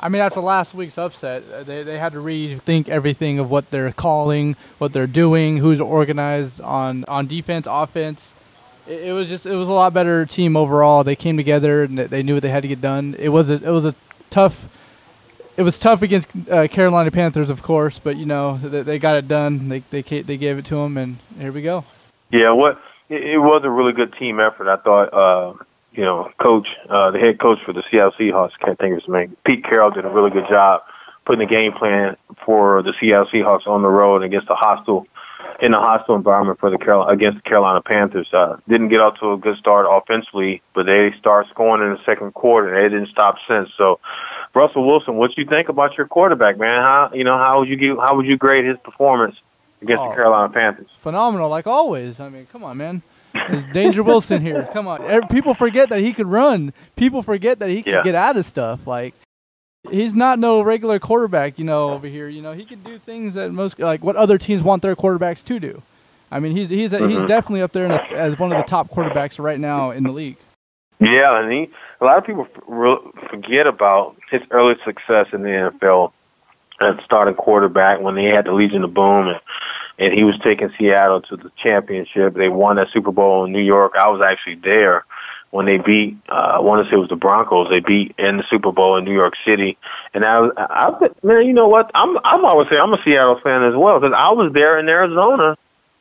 [0.00, 3.70] I mean, after last week's upset, uh, they, they had to rethink everything of what
[3.70, 8.32] they're calling, what they're doing, who's organized on, on defense, offense.
[8.88, 11.04] It, it was just it was a lot better team overall.
[11.04, 13.14] They came together and they knew what they had to get done.
[13.18, 13.94] It was a, it was a
[14.30, 14.68] tough
[15.58, 19.16] it was tough against uh, Carolina Panthers, of course, but you know they, they got
[19.16, 19.68] it done.
[19.68, 21.84] They they they gave it to them, and here we go.
[22.30, 24.68] Yeah, what it, was a really good team effort.
[24.68, 25.12] I thought.
[25.12, 29.00] Uh, you know, coach, uh, the head coach for the Seattle Seahawks, can't think of
[29.00, 29.36] his name.
[29.44, 30.82] Pete Carroll did a really good job
[31.24, 35.08] putting the game plan for the Seattle Seahawks on the road against a hostile,
[35.60, 38.32] in a hostile environment for the Carolina against the Carolina Panthers.
[38.32, 42.04] Uh, didn't get off to a good start offensively, but they start scoring in the
[42.04, 42.74] second quarter.
[42.74, 43.70] And They didn't stop since.
[43.76, 43.98] So,
[44.54, 46.82] Russell Wilson, what you think about your quarterback, man?
[46.82, 49.36] How you know how would you give, how would you grade his performance
[49.82, 50.90] against oh, the Carolina Panthers?
[50.98, 52.20] Phenomenal, like always.
[52.20, 53.02] I mean, come on, man.
[53.34, 54.68] It's Danger Wilson here.
[54.72, 55.28] Come on.
[55.28, 56.72] People forget that he could run.
[56.96, 58.02] People forget that he can yeah.
[58.02, 58.86] get out of stuff.
[58.86, 59.14] Like
[59.90, 62.28] he's not no regular quarterback, you know, over here.
[62.28, 65.44] You know, he can do things that most like what other teams want their quarterbacks
[65.44, 65.82] to do.
[66.30, 67.08] I mean, he's he's mm-hmm.
[67.08, 70.36] he's definitely up there as one of the top quarterbacks right now in the league.
[71.00, 72.46] Yeah, and he a lot of people
[73.30, 76.12] forget about his early success in the NFL
[76.80, 79.40] as starting quarterback when they had the Legion of Boom and
[80.00, 82.34] and he was taking Seattle to the championship.
[82.34, 83.94] They won that Super Bowl in New York.
[83.98, 85.04] I was actually there
[85.50, 86.16] when they beat.
[86.28, 87.68] Uh, I want to say it was the Broncos.
[87.70, 89.78] They beat in the Super Bowl in New York City.
[90.14, 91.90] And I, was, I, man, you know what?
[91.94, 94.88] I'm, I'm always say I'm a Seattle fan as well because I was there in
[94.88, 95.56] Arizona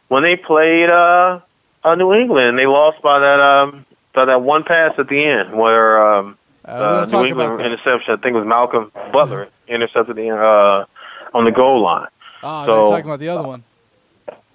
[0.10, 1.40] when they played uh,
[1.84, 2.58] uh, New England.
[2.58, 7.08] They lost by that um, by that one pass at the end where um, uh,
[7.12, 8.14] New England interception.
[8.14, 10.86] I think it was Malcolm Butler intercepted the uh,
[11.34, 12.08] on the goal line.
[12.44, 13.64] Oh, so, talking about the other one.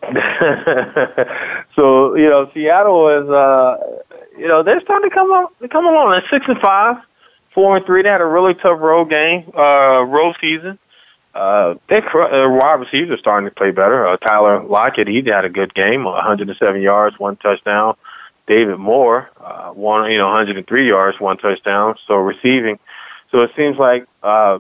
[1.77, 3.77] so you know, Seattle is uh,
[4.37, 6.11] you know they're starting to come on, come along.
[6.11, 6.97] They're six and five,
[7.55, 8.03] four and three.
[8.03, 10.79] They had a really tough road game, uh, road season.
[11.35, 14.07] Uh, their uh, wide receivers are starting to play better.
[14.07, 17.97] Uh, Tyler Lockett, he had a good game, 107 yards, one touchdown.
[18.47, 21.95] David Moore, uh, one, you know, 103 yards, one touchdown.
[22.07, 22.79] So receiving.
[23.31, 24.59] So it seems like uh,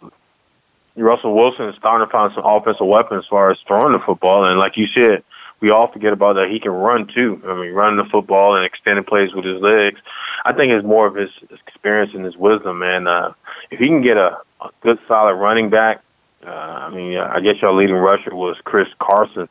[0.96, 4.44] Russell Wilson is starting to find some offensive weapons as far as throwing the football.
[4.44, 5.24] And like you said,
[5.62, 7.40] we all forget about that he can run too.
[7.46, 10.00] I mean, run the football and extended plays with his legs.
[10.44, 13.06] I think it's more of his experience and his wisdom, man.
[13.06, 13.32] Uh,
[13.70, 16.02] if he can get a, a good, solid running back,
[16.44, 19.48] uh, I mean, I guess your leading rusher was Chris Carson.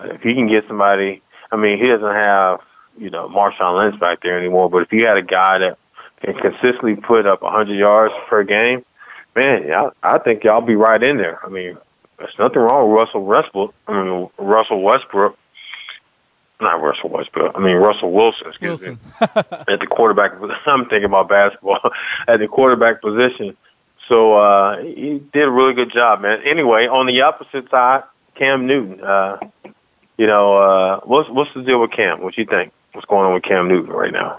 [0.00, 2.60] If he can get somebody, I mean, he doesn't have,
[2.98, 5.78] you know, Marshawn Lynch back there anymore, but if you had a guy that
[6.22, 8.84] can consistently put up 100 yards per game,
[9.34, 11.44] man, I, I think y'all be right in there.
[11.44, 11.78] I mean,
[12.18, 13.74] there's nothing wrong with Russell Westbrook.
[13.86, 15.38] I mean, Russell Westbrook.
[16.60, 17.52] Not Russell Westbrook.
[17.54, 18.48] I mean Russell Wilson.
[18.48, 18.98] Excuse Wilson.
[19.20, 19.26] me.
[19.68, 20.32] at the quarterback,
[20.66, 21.78] I'm thinking about basketball.
[22.28, 23.56] at the quarterback position,
[24.08, 26.42] so uh, he did a really good job, man.
[26.44, 28.02] Anyway, on the opposite side,
[28.34, 29.00] Cam Newton.
[29.00, 29.38] Uh,
[30.16, 32.22] you know, uh, what's what's the deal with Cam?
[32.22, 32.72] What you think?
[32.92, 34.38] What's going on with Cam Newton right now?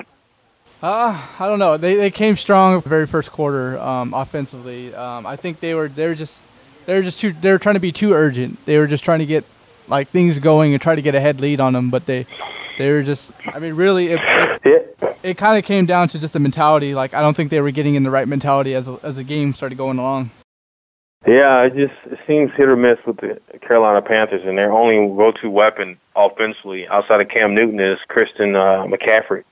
[0.84, 1.78] Uh, I don't know.
[1.78, 4.94] They they came strong the very first quarter um, offensively.
[4.94, 6.42] Um, I think they were they were just
[6.90, 8.66] they were just too they were trying to be too urgent.
[8.66, 9.46] They were just trying to get
[9.88, 12.26] like things going and try to get a head lead on them, but they
[12.80, 14.20] they were just I mean really it
[14.64, 16.96] it, it kind of came down to just the mentality.
[16.96, 19.54] Like I don't think they were getting in the right mentality as as the game
[19.54, 20.32] started going along.
[21.28, 24.96] Yeah, it just it seems hit or miss with the Carolina Panthers, and their only
[25.16, 29.44] go-to weapon offensively outside of Cam Newton is Christian uh, McCaffrey.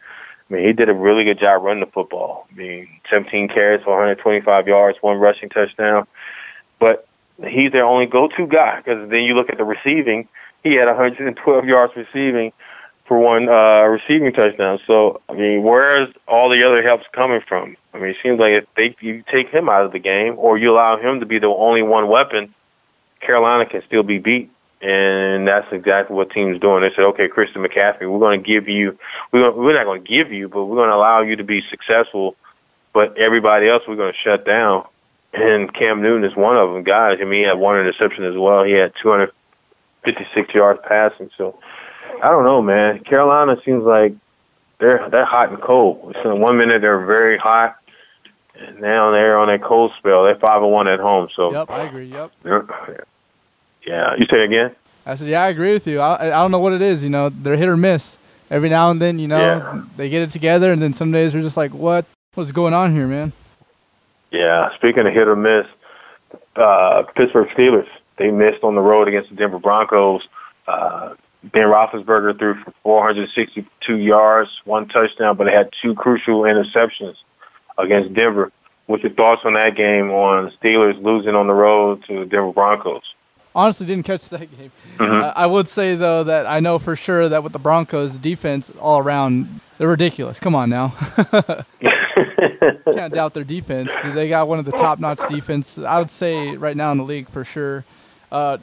[0.49, 2.47] I mean, he did a really good job running the football.
[2.51, 6.07] I mean, 17 carries for 125 yards, one rushing touchdown.
[6.79, 7.05] But
[7.45, 10.27] he's their only go-to guy because then you look at the receiving.
[10.63, 12.51] He had 112 yards receiving
[13.07, 14.79] for one uh, receiving touchdown.
[14.87, 17.77] So I mean, where's all the other helps coming from?
[17.93, 20.57] I mean, it seems like if they you take him out of the game or
[20.57, 22.53] you allow him to be the only one weapon,
[23.21, 24.51] Carolina can still be beat.
[24.79, 26.81] And that's exactly what teams doing.
[26.81, 28.95] They said, okay, Christian McCaffrey, we're going to give you,
[29.31, 31.43] we're, going we're not going to give you, but we're going to allow you to
[31.43, 32.35] be successful.
[32.93, 34.85] But everybody else, we're going to shut down
[35.33, 37.19] and Cam Newton is one of them guys.
[37.21, 38.63] I mean, he had one interception as well.
[38.63, 41.29] He had 256 yards passing.
[41.37, 41.59] So
[42.21, 42.99] I don't know, man.
[43.03, 44.13] Carolina seems like
[44.79, 46.15] they're they're hot and cold.
[46.23, 47.77] So one minute they're very hot,
[48.55, 50.23] and now they're on a cold spell.
[50.23, 51.29] They're five and one at home.
[51.35, 52.05] So yep, I agree.
[52.05, 52.31] Yep.
[53.85, 54.75] Yeah, you say again.
[55.05, 56.01] I said, yeah, I agree with you.
[56.01, 57.01] I, I don't know what it is.
[57.01, 58.17] You know, they're hit or miss.
[58.49, 59.83] Every now and then, you know, yeah.
[59.95, 62.05] they get it together, and then some days they're just like, what?
[62.33, 63.31] What's going on here, man?
[64.31, 64.73] Yeah.
[64.75, 65.65] Speaking of hit or miss,
[66.55, 70.27] uh, Pittsburgh Steelers they missed on the road against the Denver Broncos.
[70.67, 71.13] Uh,
[71.43, 77.15] Ben Roethlisberger threw for 462 yards, one touchdown, but they had two crucial interceptions
[77.77, 78.51] against Denver.
[78.87, 82.51] What's your thoughts on that game on Steelers losing on the road to the Denver
[82.51, 83.03] Broncos?
[83.57, 84.71] honestly didn't catch that game.
[84.97, 85.21] Mm-hmm.
[85.23, 88.19] Uh, I would say though that I know for sure that with the Broncos, the
[88.19, 90.39] defense all around, they're ridiculous.
[90.39, 90.95] Come on now,
[92.93, 93.89] can't doubt their defense.
[94.13, 95.77] They got one of the top-notch defense.
[95.77, 97.85] I would say right now in the league for sure.
[98.31, 98.57] Uh,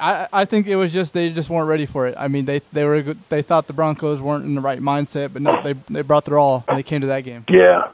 [0.00, 2.14] I, I think it was just they just weren't ready for it.
[2.16, 5.42] I mean, they they were they thought the Broncos weren't in the right mindset, but
[5.42, 7.44] no, they they brought their all when they came to that game.
[7.48, 7.90] Yeah,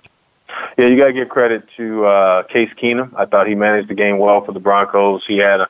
[0.77, 3.15] yeah, you got to give credit to uh, Case Keenum.
[3.17, 5.25] I thought he managed the game well for the Broncos.
[5.27, 5.69] He had a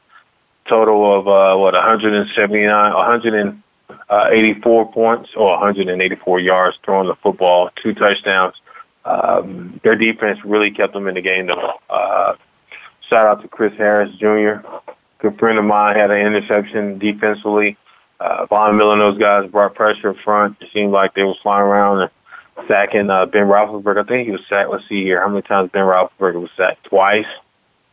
[0.66, 8.54] total of uh, what 179, 184 points or 184 yards throwing the football, two touchdowns.
[9.04, 11.46] Um, their defense really kept them in the game.
[11.46, 11.74] Though.
[11.90, 12.36] Uh,
[13.08, 14.66] shout out to Chris Harris Jr.
[15.18, 17.76] Good friend of mine had an interception defensively.
[18.20, 20.56] Uh, Von Miller and those guys brought pressure up front.
[20.60, 22.10] It seemed like they was flying around and
[22.68, 24.04] sacking uh, Ben Roethlisberger.
[24.04, 24.70] I think he was sacked.
[24.70, 25.20] Let's see here.
[25.20, 26.84] How many times Ben Roethlisberger was sacked?
[26.84, 27.26] Twice.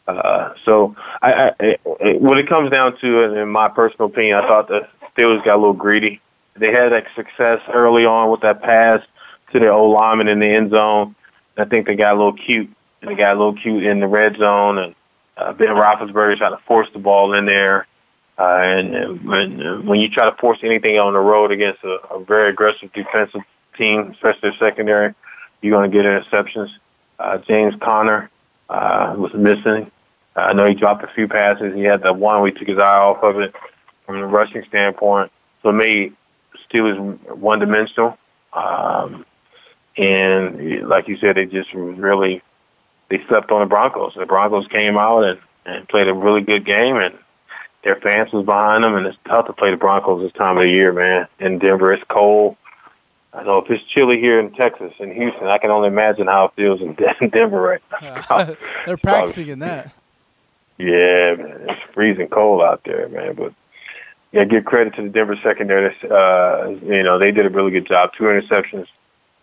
[0.07, 1.77] Uh, so I, I,
[2.19, 5.55] when it comes down to it, in my personal opinion, I thought the Steelers got
[5.55, 6.21] a little greedy.
[6.55, 9.01] They had that success early on with that pass
[9.51, 11.15] to their old lineman in the end zone.
[11.57, 12.69] I think they got a little cute.
[13.01, 14.95] They got a little cute in the red zone, and
[15.37, 17.87] uh, Ben Roethlisberger tried to force the ball in there.
[18.37, 21.97] Uh, and, and when, when you try to force anything on the road against a,
[22.13, 23.41] a very aggressive defensive
[23.77, 25.13] team, especially secondary,
[25.61, 26.69] you're going to get interceptions.
[27.19, 28.29] Uh, James Conner
[28.69, 29.91] uh, was missing.
[30.35, 31.75] I know he dropped a few passes.
[31.75, 33.53] He had the one he took his eye off of it
[34.05, 35.31] from the rushing standpoint.
[35.61, 36.15] So made
[36.69, 38.17] Steelers one dimensional.
[38.53, 39.25] Um,
[39.97, 42.41] and like you said, they just really
[43.09, 44.13] they slept on the Broncos.
[44.15, 47.13] The Broncos came out and, and played a really good game, and
[47.83, 48.95] their fans was behind them.
[48.95, 51.27] And it's tough to play the Broncos this time of the year, man.
[51.39, 52.55] In Denver, it's cold.
[53.33, 56.45] I know if it's chilly here in Texas in Houston, I can only imagine how
[56.45, 56.95] it feels in
[57.29, 58.55] Denver right now.
[58.85, 59.93] They're practicing in that.
[60.77, 63.35] Yeah, man, it's freezing cold out there, man.
[63.35, 63.53] But
[64.31, 65.95] yeah, give credit to the Denver secondary.
[66.09, 68.11] Uh, you know, they did a really good job.
[68.17, 68.87] Two interceptions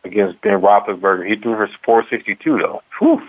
[0.05, 1.29] against Ben Roethlisberger.
[1.29, 2.83] He threw for 462 though.
[2.99, 3.23] Whew.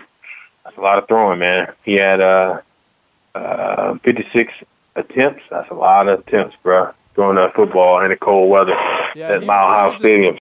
[0.64, 1.72] That's a lot of throwing, man.
[1.84, 2.60] He had uh,
[3.34, 4.52] uh, 56
[4.96, 5.42] attempts.
[5.50, 6.92] That's a lot of attempts, bro.
[7.14, 8.74] Throwing that football in the cold weather
[9.14, 10.38] yeah, at Mile High Stadium.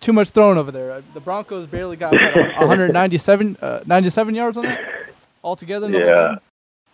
[0.00, 1.02] Too much throwing over there.
[1.14, 4.80] The Broncos barely got 197 uh, 97 yards on that
[5.44, 5.88] altogether.
[5.88, 6.36] Yeah.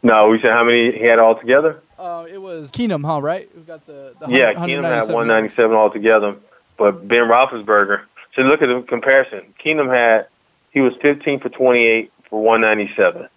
[0.02, 1.82] No, we said how many he had altogether?
[1.98, 3.20] Uh, it was Keenum, huh?
[3.20, 3.48] Right?
[3.56, 4.52] We got the, the yeah.
[4.54, 6.36] Keenum had 197 altogether,
[6.76, 8.02] but Ben Roethlisberger.
[8.38, 9.52] So look at the comparison.
[9.62, 10.28] Keenum had
[10.70, 13.28] he was 15 for 28 for 197.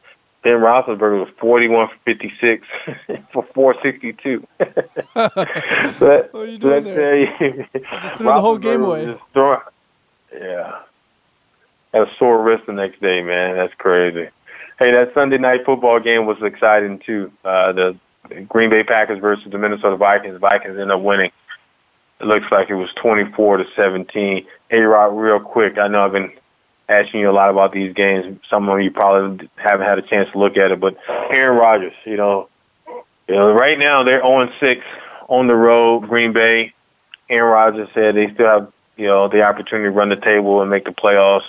[0.43, 2.67] Ben Roethlisberger was 41 for 56
[3.33, 4.47] for 462.
[5.13, 7.19] what are you doing there?
[7.19, 9.17] You, just threw the whole game away.
[9.33, 9.59] Throwing,
[10.33, 10.81] yeah.
[11.93, 13.55] Had a sore wrist the next day, man.
[13.55, 14.29] That's crazy.
[14.77, 17.31] Hey, that Sunday night football game was exciting too.
[17.43, 17.97] Uh, the
[18.47, 20.39] Green Bay Packers versus the Minnesota Vikings.
[20.39, 21.31] Vikings end up winning.
[22.21, 24.45] It looks like it was 24 to 17.
[24.69, 25.79] Hey, Rod, real quick.
[25.79, 26.31] I know I've been
[26.87, 28.39] asking you a lot about these games.
[28.47, 31.93] Some of you probably haven't had a chance to look at it, but Aaron Rodgers,
[32.05, 32.47] you know,
[33.27, 34.85] you know, right now they're 0 6
[35.29, 36.07] on the road.
[36.07, 36.73] Green Bay.
[37.27, 40.69] Aaron Rodgers said they still have, you know, the opportunity to run the table and
[40.69, 41.45] make the playoffs.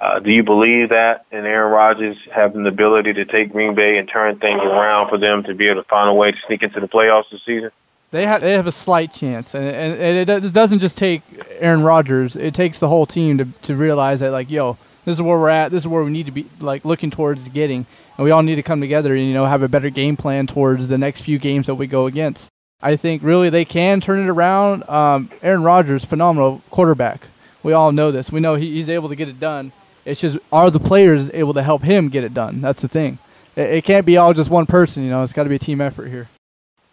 [0.00, 3.96] Uh, do you believe that in Aaron Rodgers having the ability to take Green Bay
[3.96, 6.62] and turn things around for them to be able to find a way to sneak
[6.62, 7.70] into the playoffs this season?
[8.14, 11.22] They have they have a slight chance, and and, and it, doesn't just take
[11.58, 12.36] Aaron Rodgers.
[12.36, 15.48] It takes the whole team to to realize that like, yo, this is where we're
[15.48, 15.72] at.
[15.72, 17.86] This is where we need to be like looking towards getting,
[18.16, 20.46] and we all need to come together and you know have a better game plan
[20.46, 22.46] towards the next few games that we go against.
[22.80, 24.88] I think really they can turn it around.
[24.88, 27.26] Um, Aaron Rodgers, phenomenal quarterback.
[27.64, 28.30] We all know this.
[28.30, 29.72] We know he, he's able to get it done.
[30.04, 32.60] It's just are the players able to help him get it done?
[32.60, 33.18] That's the thing.
[33.56, 35.02] It, it can't be all just one person.
[35.02, 36.28] You know, it's got to be a team effort here.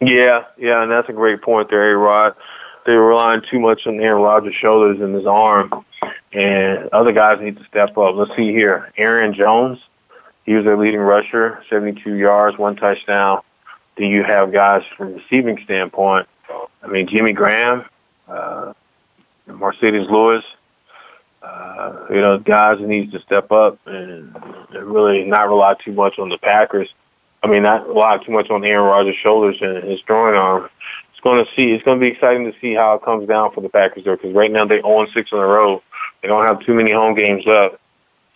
[0.01, 2.35] Yeah, yeah, and that's a great point there, Rod.
[2.85, 5.85] They're relying too much on Aaron Rodgers' shoulders and his arm,
[6.33, 8.15] and other guys need to step up.
[8.15, 8.91] Let's see here.
[8.97, 9.77] Aaron Jones,
[10.43, 13.41] he was their leading rusher, 72 yards, one touchdown.
[13.97, 16.27] then you have guys from receiving standpoint.
[16.83, 17.85] I mean, Jimmy Graham,
[18.27, 18.73] uh,
[19.47, 20.43] Marcedes Lewis,
[21.43, 24.35] uh, you know, guys needs to step up and
[24.73, 26.89] really not rely too much on the Packers.
[27.43, 30.69] I mean, not rely too much on Aaron Rodgers' shoulders and his throwing arm.
[31.11, 31.71] It's going to see.
[31.71, 34.15] It's going to be exciting to see how it comes down for the Packers there
[34.15, 35.81] because right now they own six in a row.
[36.21, 37.75] They don't have too many home games left.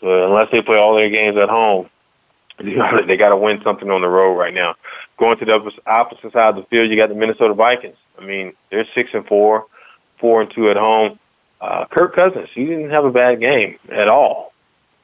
[0.01, 1.89] So unless they play all their games at home,
[2.59, 4.75] they got to win something on the road right now.
[5.17, 7.97] Going to the opposite side of the field, you got the Minnesota Vikings.
[8.19, 9.65] I mean, they're six and four,
[10.19, 11.19] four and two at home.
[11.61, 14.53] Uh, Kirk Cousins, he didn't have a bad game at all.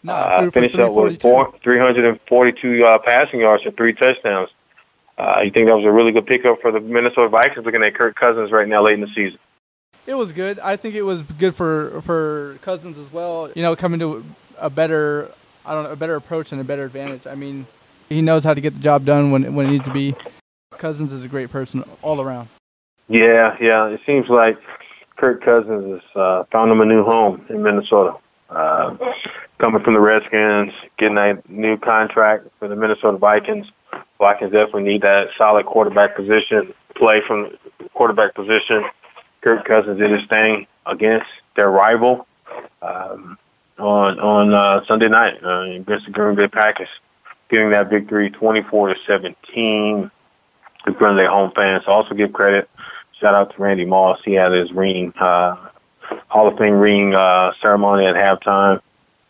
[0.03, 4.49] No, uh, finished up with four, 342 uh, passing yards and three touchdowns.
[5.17, 7.93] Uh, you think that was a really good pickup for the Minnesota Vikings looking at
[7.93, 9.37] Kirk Cousins right now late in the season?
[10.07, 10.57] It was good.
[10.59, 13.51] I think it was good for for Cousins as well.
[13.53, 14.25] You know, coming to
[14.57, 15.29] a better,
[15.63, 17.27] I don't know, a better approach and a better advantage.
[17.27, 17.67] I mean,
[18.09, 20.15] he knows how to get the job done when when it needs to be.
[20.71, 22.49] Cousins is a great person all around.
[23.07, 23.87] Yeah, yeah.
[23.87, 24.57] It seems like
[25.17, 28.17] Kirk Cousins has uh, found him a new home in Minnesota.
[28.51, 28.97] Uh,
[29.59, 33.65] coming from the Redskins, getting a new contract for the Minnesota Vikings.
[34.19, 38.83] Vikings definitely need that solid quarterback position, play from the quarterback position.
[39.41, 42.27] Kirk Cousins did his thing against their rival
[42.81, 43.37] um,
[43.79, 46.89] on on uh, Sunday night uh, against the Green Bay Packers,
[47.49, 50.11] getting that victory, 24 to 17,
[50.87, 51.83] in front of their home fans.
[51.87, 52.69] Also, give credit
[53.21, 54.19] shout out to Randy Moss.
[54.25, 55.69] He had his ring, uh,
[56.27, 58.81] Hall of Fame ring uh, ceremony at halftime.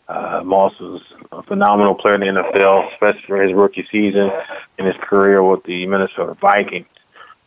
[0.08, 4.30] Uh, Moss was a phenomenal player in the NFL, especially for his rookie season
[4.78, 6.86] and his career with the Minnesota Vikings.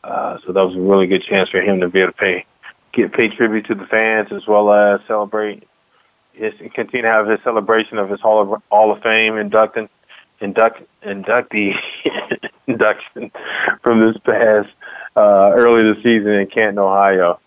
[0.03, 2.45] Uh, so that was a really good chance for him to be able to pay,
[2.93, 5.67] get pay tribute to the fans as well as celebrate
[6.35, 9.89] his continue to have his celebration of his Hall of Hall of Fame inducting
[10.41, 11.75] induct inductee
[12.67, 13.31] induction
[13.81, 14.69] from this past
[15.15, 17.39] uh, early this season in Canton, Ohio.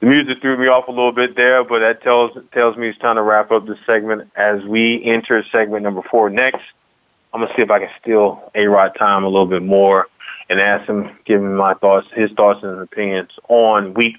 [0.00, 2.98] The music threw me off a little bit there, but that tells tells me it's
[2.98, 6.28] time to wrap up this segment as we enter segment number four.
[6.28, 6.60] Next,
[7.32, 10.08] I'm gonna see if I can steal A Rod time a little bit more
[10.48, 14.16] and ask him, give him my thoughts, his thoughts and opinions on week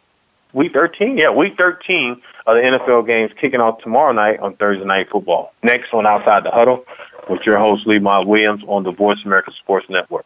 [0.54, 1.18] week 13.
[1.18, 5.54] Yeah, week 13 of the NFL games kicking off tomorrow night on Thursday Night Football.
[5.64, 6.86] Next on Outside the Huddle
[7.30, 10.26] with your host Lee Williams on the Voice America Sports Network.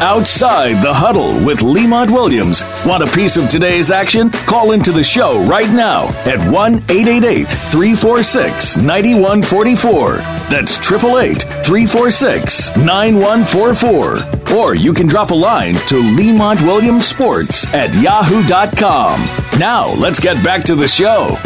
[0.00, 2.64] Outside the huddle with Lemont Williams.
[2.84, 4.30] Want a piece of today's action?
[4.30, 10.16] Call into the show right now at 1 888 346 9144.
[10.50, 14.56] That's 888 346 9144.
[14.56, 19.20] Or you can drop a line to Lemont Williams Sports at yahoo.com.
[19.58, 21.38] Now, let's get back to the show.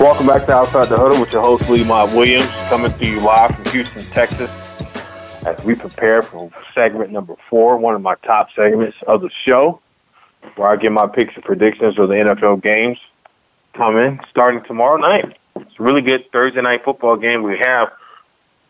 [0.00, 3.54] Welcome back to Outside the Huddle with your host, Lemont Williams, coming to you live
[3.54, 4.50] from Houston, Texas,
[5.44, 9.80] as we prepare for segment number four, one of my top segments of the show,
[10.56, 12.98] where I give my picks and predictions of the NFL games
[13.74, 15.36] coming starting tomorrow night.
[15.56, 17.42] It's a really good Thursday night football game.
[17.42, 17.92] We have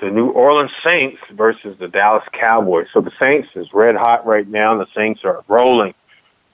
[0.01, 2.89] the New Orleans Saints versus the Dallas Cowboys.
[2.93, 4.77] So the Saints is red hot right now.
[4.77, 5.95] The Saints are rolling.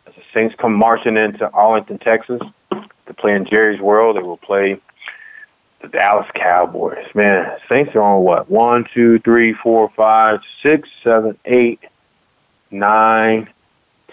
[0.07, 2.41] As the Saints come marching into Arlington, Texas
[2.71, 4.81] to play in Jerry's World, they will play
[5.81, 7.07] the Dallas Cowboys.
[7.15, 8.51] Man, Saints are on what?
[8.51, 11.81] One, two, three, four, five, six, seven, eight,
[12.71, 13.49] nine,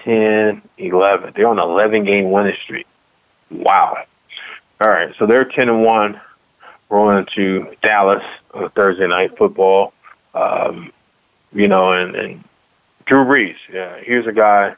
[0.03, 1.33] ten, eleven.
[1.35, 2.87] They're on an eleven game winning streak.
[3.51, 3.97] Wow.
[4.79, 6.21] All right, so they're ten and one,
[6.89, 9.93] rolling to Dallas on Thursday night football.
[10.33, 10.91] Um,
[11.51, 12.43] you know, and, and
[13.05, 13.55] Drew Brees.
[13.71, 14.75] Yeah, here's a guy.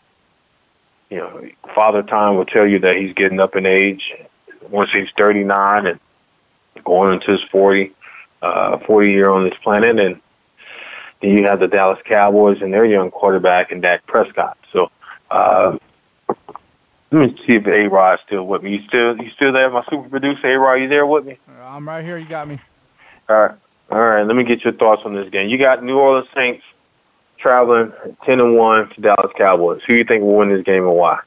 [1.09, 4.13] You know, Father Time will tell you that he's getting up in age.
[4.69, 5.99] Once he's 39 and
[6.83, 7.91] going into his 40,
[8.41, 10.21] uh, 40 year on this planet, and
[11.21, 14.57] then you have the Dallas Cowboys and their young quarterback and Dak Prescott.
[14.71, 14.91] So.
[15.29, 15.77] Uh,
[17.11, 18.77] let me see if A Rod's still with me.
[18.77, 19.69] You still you still there?
[19.69, 21.37] My super producer A Rod, you there with me?
[21.59, 22.17] I'm right here.
[22.17, 22.59] You got me.
[23.27, 23.55] All right.
[23.91, 24.25] All right.
[24.25, 25.49] Let me get your thoughts on this game.
[25.49, 26.63] You got New Orleans Saints
[27.39, 27.91] traveling
[28.25, 29.81] ten and one to Dallas Cowboys.
[29.87, 31.19] Who do you think will win this game and why?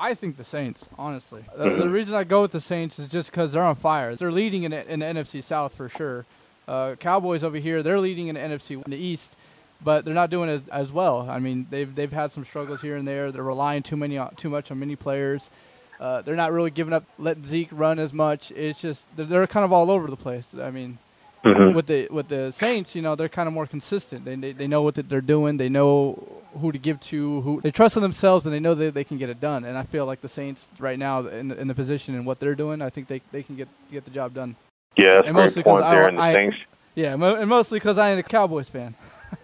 [0.00, 1.44] I think the Saints, honestly.
[1.56, 1.80] The, mm-hmm.
[1.80, 4.16] the reason I go with the Saints is just because they're on fire.
[4.16, 6.24] They're leading in, in the NFC South for sure.
[6.66, 9.36] Uh, Cowboys over here, they're leading in the NFC in the East
[9.82, 11.28] but they're not doing as, as well.
[11.28, 13.32] I mean, they've they've had some struggles here and there.
[13.32, 15.50] They're relying too many too much on many players.
[15.98, 18.50] Uh, they're not really giving up, letting Zeke run as much.
[18.52, 20.48] It's just they're kind of all over the place.
[20.58, 20.98] I mean,
[21.44, 21.74] mm-hmm.
[21.74, 24.24] with the with the Saints, you know, they're kind of more consistent.
[24.24, 25.56] They they, they know what they're doing.
[25.56, 27.40] They know who to give to.
[27.42, 29.64] Who they trust in themselves, and they know that they can get it done.
[29.64, 32.40] And I feel like the Saints right now in the, in the position and what
[32.40, 34.56] they're doing, I think they they can get get the job done.
[34.96, 36.04] Yeah, that's and mostly point there.
[36.04, 36.56] I, and the I, Saints.
[36.94, 38.94] Yeah, and mostly because I am a Cowboys fan.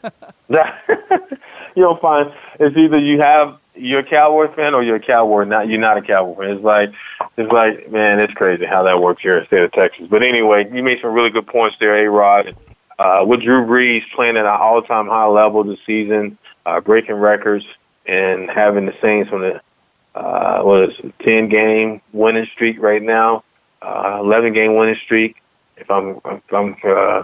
[1.77, 5.69] you'll find it's either you have you're a Cowboy fan or you're a Cowboy not
[5.69, 6.51] you're not a Cowboy fan.
[6.57, 6.93] It's like
[7.37, 10.07] it's like man, it's crazy how that works here in the state of Texas.
[10.11, 12.57] But anyway, you made some really good points there, A Rod.
[12.99, 17.15] Uh, with Drew Brees playing at an all time high level this season, uh, breaking
[17.15, 17.65] records
[18.05, 19.61] and having the Saints on the
[20.15, 23.45] uh it, ten game winning streak right now,
[23.83, 25.37] uh eleven game winning streak,
[25.77, 27.23] if I'm if I'm uh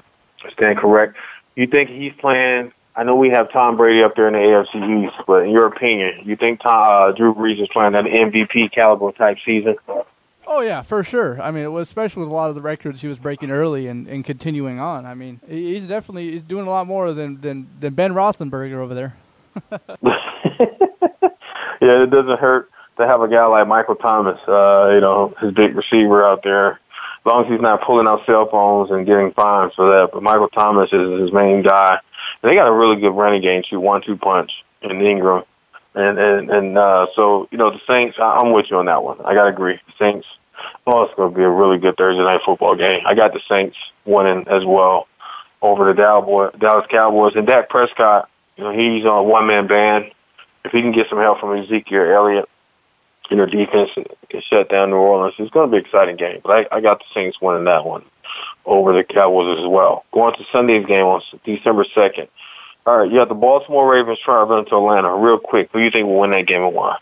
[0.50, 1.16] stand correct.
[1.56, 2.72] You think he's playing?
[2.94, 5.66] I know we have Tom Brady up there in the AFC East, but in your
[5.66, 9.76] opinion, you think Tom, uh, Drew Brees is playing an MVP caliber type season?
[10.46, 11.40] Oh yeah, for sure.
[11.40, 14.06] I mean, was, especially with a lot of the records he was breaking early and,
[14.08, 15.06] and continuing on.
[15.06, 18.92] I mean, he's definitely he's doing a lot more than than, than Ben Roethlisberger over
[18.94, 19.14] there.
[19.72, 20.18] Yeah,
[21.80, 25.74] it doesn't hurt to have a guy like Michael Thomas, uh, you know, his big
[25.74, 26.80] receiver out there
[27.24, 30.10] as long as he's not pulling out cell phones and getting fines for that.
[30.12, 31.98] But Michael Thomas is his main guy.
[32.42, 34.50] And they got a really good running game too, one-two punch
[34.82, 35.44] in Ingram,
[35.94, 38.18] and and and uh, so you know the Saints.
[38.18, 39.20] I, I'm with you on that one.
[39.24, 39.78] I got to agree.
[39.86, 40.26] The Saints.
[40.86, 43.02] Oh, it's to be a really good Thursday night football game.
[43.06, 45.08] I got the Saints winning as well
[45.60, 48.28] over the Dallas Cowboys and Dak Prescott.
[48.56, 50.12] You know he's on a one-man band.
[50.64, 52.48] If he can get some help from Ezekiel Elliott,
[53.30, 55.34] you know, defense can shut down New Orleans.
[55.38, 56.40] It's going to be an exciting game.
[56.44, 58.04] But I, I got the Saints winning that one
[58.66, 60.04] over the Cowboys as well.
[60.12, 62.28] Going to Sunday's game on December 2nd.
[62.84, 65.14] All right, you have the Baltimore Ravens traveling to Atlanta.
[65.14, 66.98] Real quick, who do you think will win that game and why?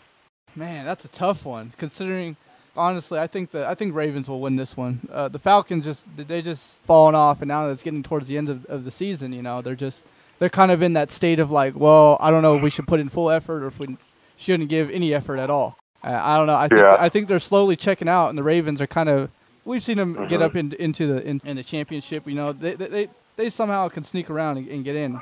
[0.55, 1.73] Man, that's a tough one.
[1.77, 2.37] Considering,
[2.77, 5.07] honestly, I think the I think Ravens will win this one.
[5.11, 8.37] Uh, the Falcons just they just fallen off, and now that it's getting towards the
[8.37, 10.03] end of, of the season, you know, they're just
[10.41, 12.87] they're kind of in that state of like, well, I don't know if we should
[12.87, 13.95] put in full effort or if we
[14.37, 15.77] shouldn't give any effort at all.
[16.03, 16.55] Uh, I don't know.
[16.55, 16.97] I think yeah.
[16.99, 19.29] I think they're slowly checking out, and the Ravens are kind of.
[19.65, 20.25] We've seen them mm-hmm.
[20.25, 22.27] get up in, into the in, in, the championship.
[22.27, 25.21] You know, they they they somehow can sneak around and, and, get in.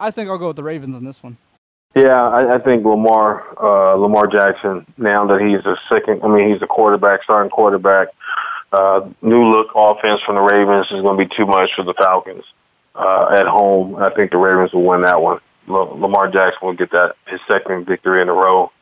[0.00, 1.36] I think I'll go with the Ravens on this one.
[1.94, 4.84] Yeah, I, I think Lamar uh, Lamar Jackson.
[4.98, 8.08] Now that he's a second, I mean, he's a quarterback, starting quarterback.
[8.72, 11.94] Uh, new look offense from the Ravens is going to be too much for the
[11.94, 12.42] Falcons
[12.94, 13.96] uh, at home.
[13.96, 15.40] I think the Ravens will win that one.
[15.66, 18.72] Lamar Jackson will get that his second victory in a row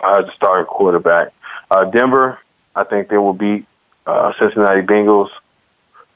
[0.00, 1.32] uh, the starting quarterback.
[1.70, 2.38] Uh, Denver,
[2.74, 3.66] I think they will beat
[4.06, 5.30] uh, Cincinnati Bengals.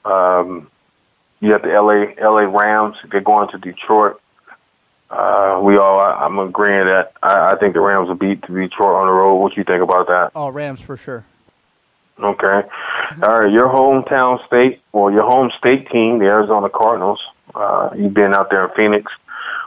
[0.05, 0.71] Um,
[1.41, 2.97] you have the LA LA Rams.
[3.11, 4.21] They're going to Detroit.
[5.11, 8.97] Uh, we all, I, I'm agreeing that I, I think the Rams will beat Detroit
[8.97, 9.37] on the road.
[9.37, 10.33] What you think about that?
[10.35, 11.27] Oh, Rams for sure.
[12.25, 12.63] Okay.
[13.23, 13.53] All right.
[13.53, 17.21] Your hometown state, or your home state team, the Arizona Cardinals.
[17.55, 19.13] Uh, you've been out there in Phoenix.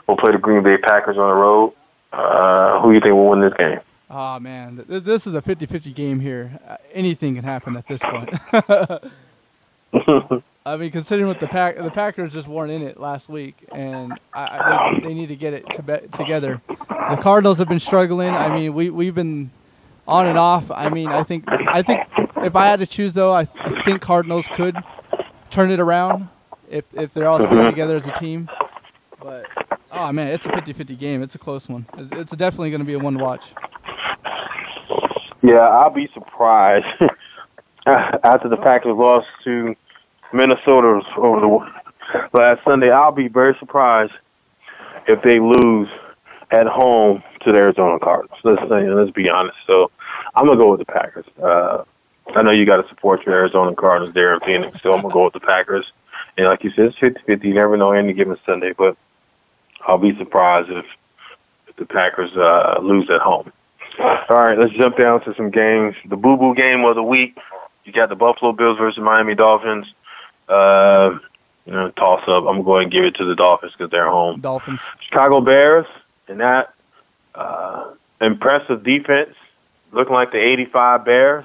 [0.06, 1.72] We'll play the Green Bay Packers on the road.
[2.12, 3.80] Uh, who do you think will win this game?
[4.08, 6.60] Oh man, this is a 50-50 game here.
[6.68, 8.32] Uh, anything can happen at this point.
[10.64, 14.12] I mean, considering what the pack the Packers just weren't in it last week, and
[14.32, 16.60] I, I they, they need to get it to be- together.
[16.68, 18.30] The Cardinals have been struggling.
[18.34, 19.50] I mean, we we've been
[20.08, 20.70] on and off.
[20.70, 22.00] I mean, I think I think
[22.38, 24.76] if I had to choose though, I, I think Cardinals could
[25.50, 26.28] turn it around
[26.70, 27.70] if if they're all sticking Mhm.
[27.70, 28.48] together as a team.
[29.20, 29.46] But
[29.92, 31.22] oh man, it's a 50-50 game.
[31.22, 31.86] It's a close one.
[31.96, 33.52] It's, it's definitely going to be a one to watch.
[35.42, 36.86] Yeah, I'll be surprised
[37.86, 39.74] after the Packers lost to
[40.32, 42.90] Minnesota over the last Sunday.
[42.90, 44.12] I'll be very surprised
[45.06, 45.88] if they lose
[46.50, 48.38] at home to the Arizona Cardinals.
[48.44, 49.56] Let's say, let's be honest.
[49.66, 49.90] So
[50.34, 51.26] I'm gonna go with the Packers.
[51.42, 51.84] Uh,
[52.34, 55.12] I know you got to support your Arizona Cardinals there in Phoenix, so I'm gonna
[55.12, 55.86] go with the Packers.
[56.36, 57.44] And like you said, it's 50-50.
[57.44, 58.96] You never know any given Sunday, but
[59.86, 60.84] I'll be surprised if,
[61.68, 63.52] if the Packers uh, lose at home.
[63.98, 65.94] All right, let's jump down to some games.
[66.04, 67.38] The boo boo game of the week.
[67.84, 69.86] You got the Buffalo Bills versus Miami Dolphins.
[70.48, 71.18] Uh,
[71.64, 72.44] you know, toss up.
[72.46, 74.40] I'm going to go ahead and give it to the Dolphins because they're home.
[74.40, 74.80] Dolphins.
[75.00, 75.86] Chicago Bears
[76.28, 76.74] and that
[77.34, 79.34] uh, impressive defense,
[79.92, 81.44] looking like the '85 Bears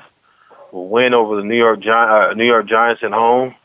[0.71, 3.55] win over the New York Gi- uh, New York Giants at home.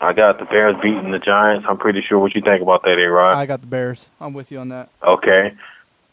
[0.00, 1.66] I got the Bears beating the Giants.
[1.68, 3.36] I'm pretty sure what you think about that, A-Rod.
[3.36, 4.08] I got the Bears.
[4.20, 4.90] I'm with you on that.
[5.02, 5.54] Okay.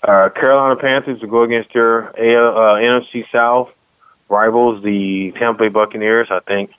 [0.01, 3.69] Uh, Carolina Panthers will go against your AL, uh, NFC South
[4.29, 6.27] rivals, the Tampa Bay Buccaneers.
[6.31, 6.71] I think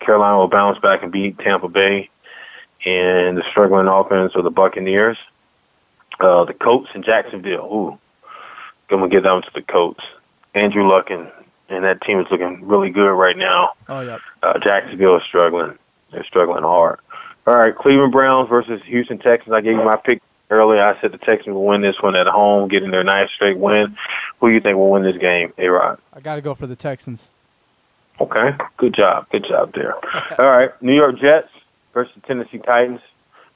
[0.00, 2.10] Carolina will bounce back and beat Tampa Bay
[2.84, 5.18] and the struggling offense of the Buccaneers.
[6.20, 7.64] Uh, the Colts in Jacksonville.
[7.72, 7.98] Ooh,
[8.90, 10.04] I'm gonna get down to the Colts.
[10.54, 11.30] Andrew Luck and,
[11.72, 13.72] and that team is looking really good right now.
[13.88, 14.18] Oh yeah.
[14.42, 15.78] Uh, Jacksonville is struggling.
[16.10, 17.00] They're struggling hard.
[17.46, 19.52] All right, Cleveland Browns versus Houston Texans.
[19.52, 20.82] I gave you my pick earlier.
[20.82, 23.96] I said the Texans will win this one at home, getting their ninth straight win.
[24.38, 25.98] Who do you think will win this game, A-Rod?
[26.12, 27.30] I got to go for the Texans.
[28.20, 29.28] Okay, good job.
[29.30, 29.94] Good job there.
[30.38, 31.48] All right, New York Jets
[31.92, 33.00] versus Tennessee Titans.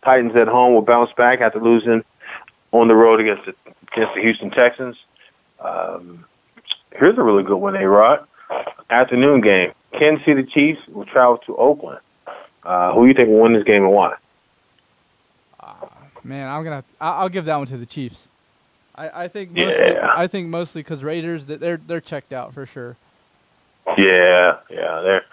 [0.03, 2.03] Titans at home will bounce back after losing
[2.73, 3.55] on the road against the,
[3.93, 4.97] against the Houston Texans.
[5.61, 6.25] Um,
[6.99, 8.27] here's a really good one, A-Rod.
[8.91, 9.73] Afternoon game.
[9.93, 12.01] Kansas City Chiefs will travel to Oakland.
[12.63, 14.15] Uh, who do you think will win this game and why?
[16.27, 16.83] Man, I'm gonna.
[17.01, 18.27] I'll give that one to the Chiefs.
[18.97, 19.93] I, I think mostly.
[19.93, 20.13] Yeah.
[20.17, 22.97] I think mostly because Raiders, that they're they're checked out for sure.
[23.97, 25.25] Yeah, yeah, they're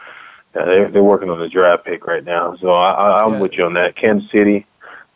[0.55, 2.55] yeah, they're, they're working on the draft pick right now.
[2.57, 3.95] So I, I, I'm with you on that.
[3.95, 4.67] Kansas City.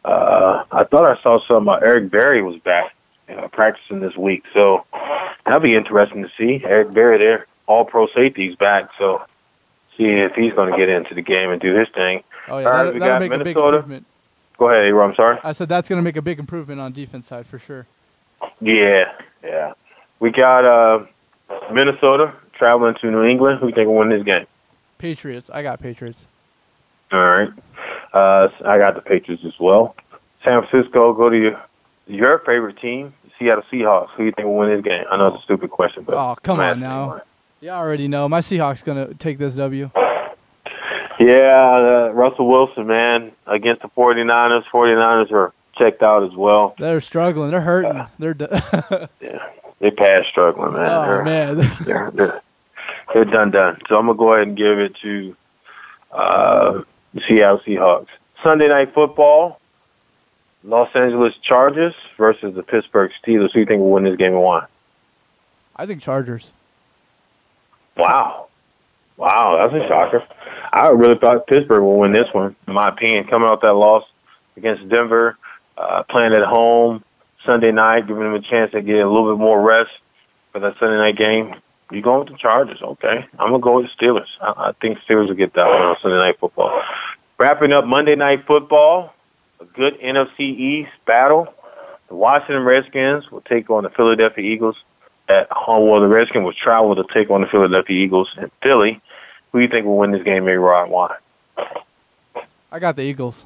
[0.03, 1.69] Uh, I thought I saw some.
[1.69, 2.95] Uh, Eric Berry was back
[3.29, 4.85] uh, practicing this week, so
[5.45, 6.61] that'll be interesting to see.
[6.65, 9.21] Eric Berry, there, all pro safeties back, so
[9.97, 12.23] see if he's going to get into the game and do his thing.
[12.47, 13.77] Oh yeah, All right, we got make a big Minnesota.
[13.77, 14.05] improvement.
[14.57, 15.37] Go ahead, I'm sorry.
[15.43, 17.85] I said that's gonna make a big improvement on defense side for sure.
[18.59, 19.11] Yeah,
[19.43, 19.73] yeah.
[20.19, 21.05] We got uh,
[21.71, 23.59] Minnesota traveling to New England.
[23.59, 24.47] Who you think will win this game?
[24.97, 25.49] Patriots.
[25.53, 26.25] I got Patriots.
[27.11, 27.49] All right.
[28.13, 29.95] Uh, I got the Patriots as well.
[30.43, 31.59] San Francisco, go to
[32.07, 34.09] your, favorite team, Seattle Seahawks.
[34.11, 35.03] Who do you think will win this game?
[35.11, 37.21] I know it's a stupid question, but Oh come on now.
[37.61, 39.89] You already know my Seahawks gonna take this W.
[41.19, 44.63] Yeah, uh, Russell Wilson, man, against the 49ers.
[44.71, 46.75] 49ers are checked out as well.
[46.77, 47.49] They're struggling.
[47.51, 48.05] They're hurting.
[48.19, 48.33] They're.
[48.33, 48.45] D-
[49.79, 50.89] They pass struggling, man.
[50.89, 51.57] oh they're, man.
[51.85, 52.41] they're, they're,
[53.13, 53.77] they're done done.
[53.87, 55.35] So I'm gonna go ahead and give it to
[56.11, 56.81] uh,
[57.27, 58.07] Seattle Seahawks.
[58.43, 59.59] Sunday night football:
[60.67, 63.53] Los Angeles Chargers versus the Pittsburgh Steelers.
[63.53, 64.65] Who do you think will win this game and why?
[65.77, 66.51] I think Chargers.
[67.95, 68.47] Wow,
[69.15, 70.23] wow, that's a shocker.
[70.73, 73.27] I really thought Pittsburgh will win this one, in my opinion.
[73.27, 74.03] Coming off that loss
[74.57, 75.37] against Denver,
[75.77, 77.03] uh, playing at home
[77.45, 79.91] Sunday night, giving them a chance to get a little bit more rest
[80.51, 81.55] for that Sunday night game.
[81.91, 82.81] You going with the Chargers?
[82.81, 84.27] Okay, I'm gonna go with the Steelers.
[84.41, 86.83] I, I think Steelers will get that one on Sunday night football.
[87.37, 89.13] Wrapping up Monday night football,
[89.59, 91.53] a good NFC East battle.
[92.09, 94.77] The Washington Redskins will take on the Philadelphia Eagles
[95.27, 95.89] at home.
[95.89, 99.01] Well, the Redskins will travel to take on the Philadelphia Eagles in Philly.
[99.51, 100.57] Who do you think will win this game, A.
[100.57, 100.89] Rod?
[100.89, 101.15] Why?
[102.71, 103.45] I got the Eagles.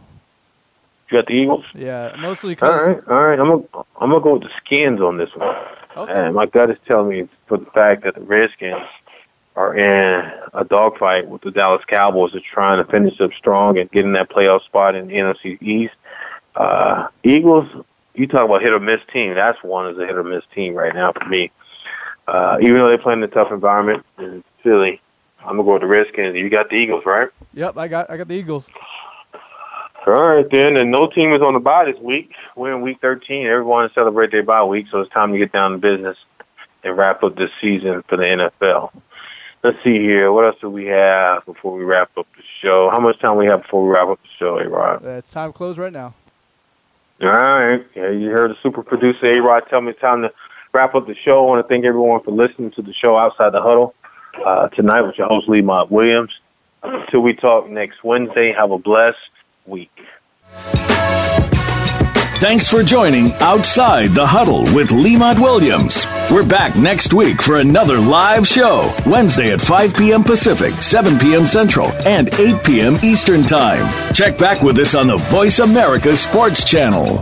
[1.09, 1.65] You got the Eagles?
[1.73, 3.39] Yeah, mostly All because right, all right.
[3.39, 5.55] I'm gonna I'm gonna go with the Skins on this one.
[5.97, 6.13] Okay.
[6.13, 8.81] And my gut is telling me for the fact that the Redskins
[9.55, 12.31] are in a dogfight with the Dallas Cowboys.
[12.31, 15.61] They're trying to finish up strong and get in that playoff spot in the NFC
[15.61, 15.93] East.
[16.55, 17.67] Uh, Eagles,
[18.13, 19.33] you talk about hit or miss team.
[19.35, 21.51] That's one is a hit or miss team right now for me.
[22.27, 25.01] Uh, even though they play in a tough environment in Philly,
[25.39, 26.37] I'm gonna go with the Redskins.
[26.37, 27.29] You got the Eagles, right?
[27.53, 28.69] Yep, I got I got the Eagles.
[30.07, 32.31] All right, then, and no team is on the bye this week.
[32.55, 33.45] We're in week 13.
[33.45, 36.17] Everyone celebrate their bye week, so it's time to get down to business
[36.83, 38.91] and wrap up this season for the NFL.
[39.63, 40.31] Let's see here.
[40.31, 42.89] What else do we have before we wrap up the show?
[42.89, 45.05] How much time do we have before we wrap up the show, A-Rod?
[45.05, 46.15] Uh, it's time to close right now.
[47.21, 47.85] All right.
[47.95, 50.31] Yeah, you heard the super producer, A-Rod, tell me it's time to
[50.73, 51.43] wrap up the show.
[51.43, 53.93] I want to thank everyone for listening to the show Outside the Huddle
[54.45, 56.31] uh, tonight with your host, Lemont Williams.
[56.83, 59.19] Until we talk next Wednesday, have a blessed
[59.67, 59.91] week.
[62.39, 66.07] Thanks for joining Outside the Huddle with Lemont Williams.
[66.31, 70.23] We're back next week for another live show, Wednesday at 5 p.m.
[70.23, 71.45] Pacific, 7 p.m.
[71.45, 72.95] Central, and 8 p.m.
[73.03, 73.85] Eastern Time.
[74.13, 77.17] Check back with us on the Voice America Sports Channel.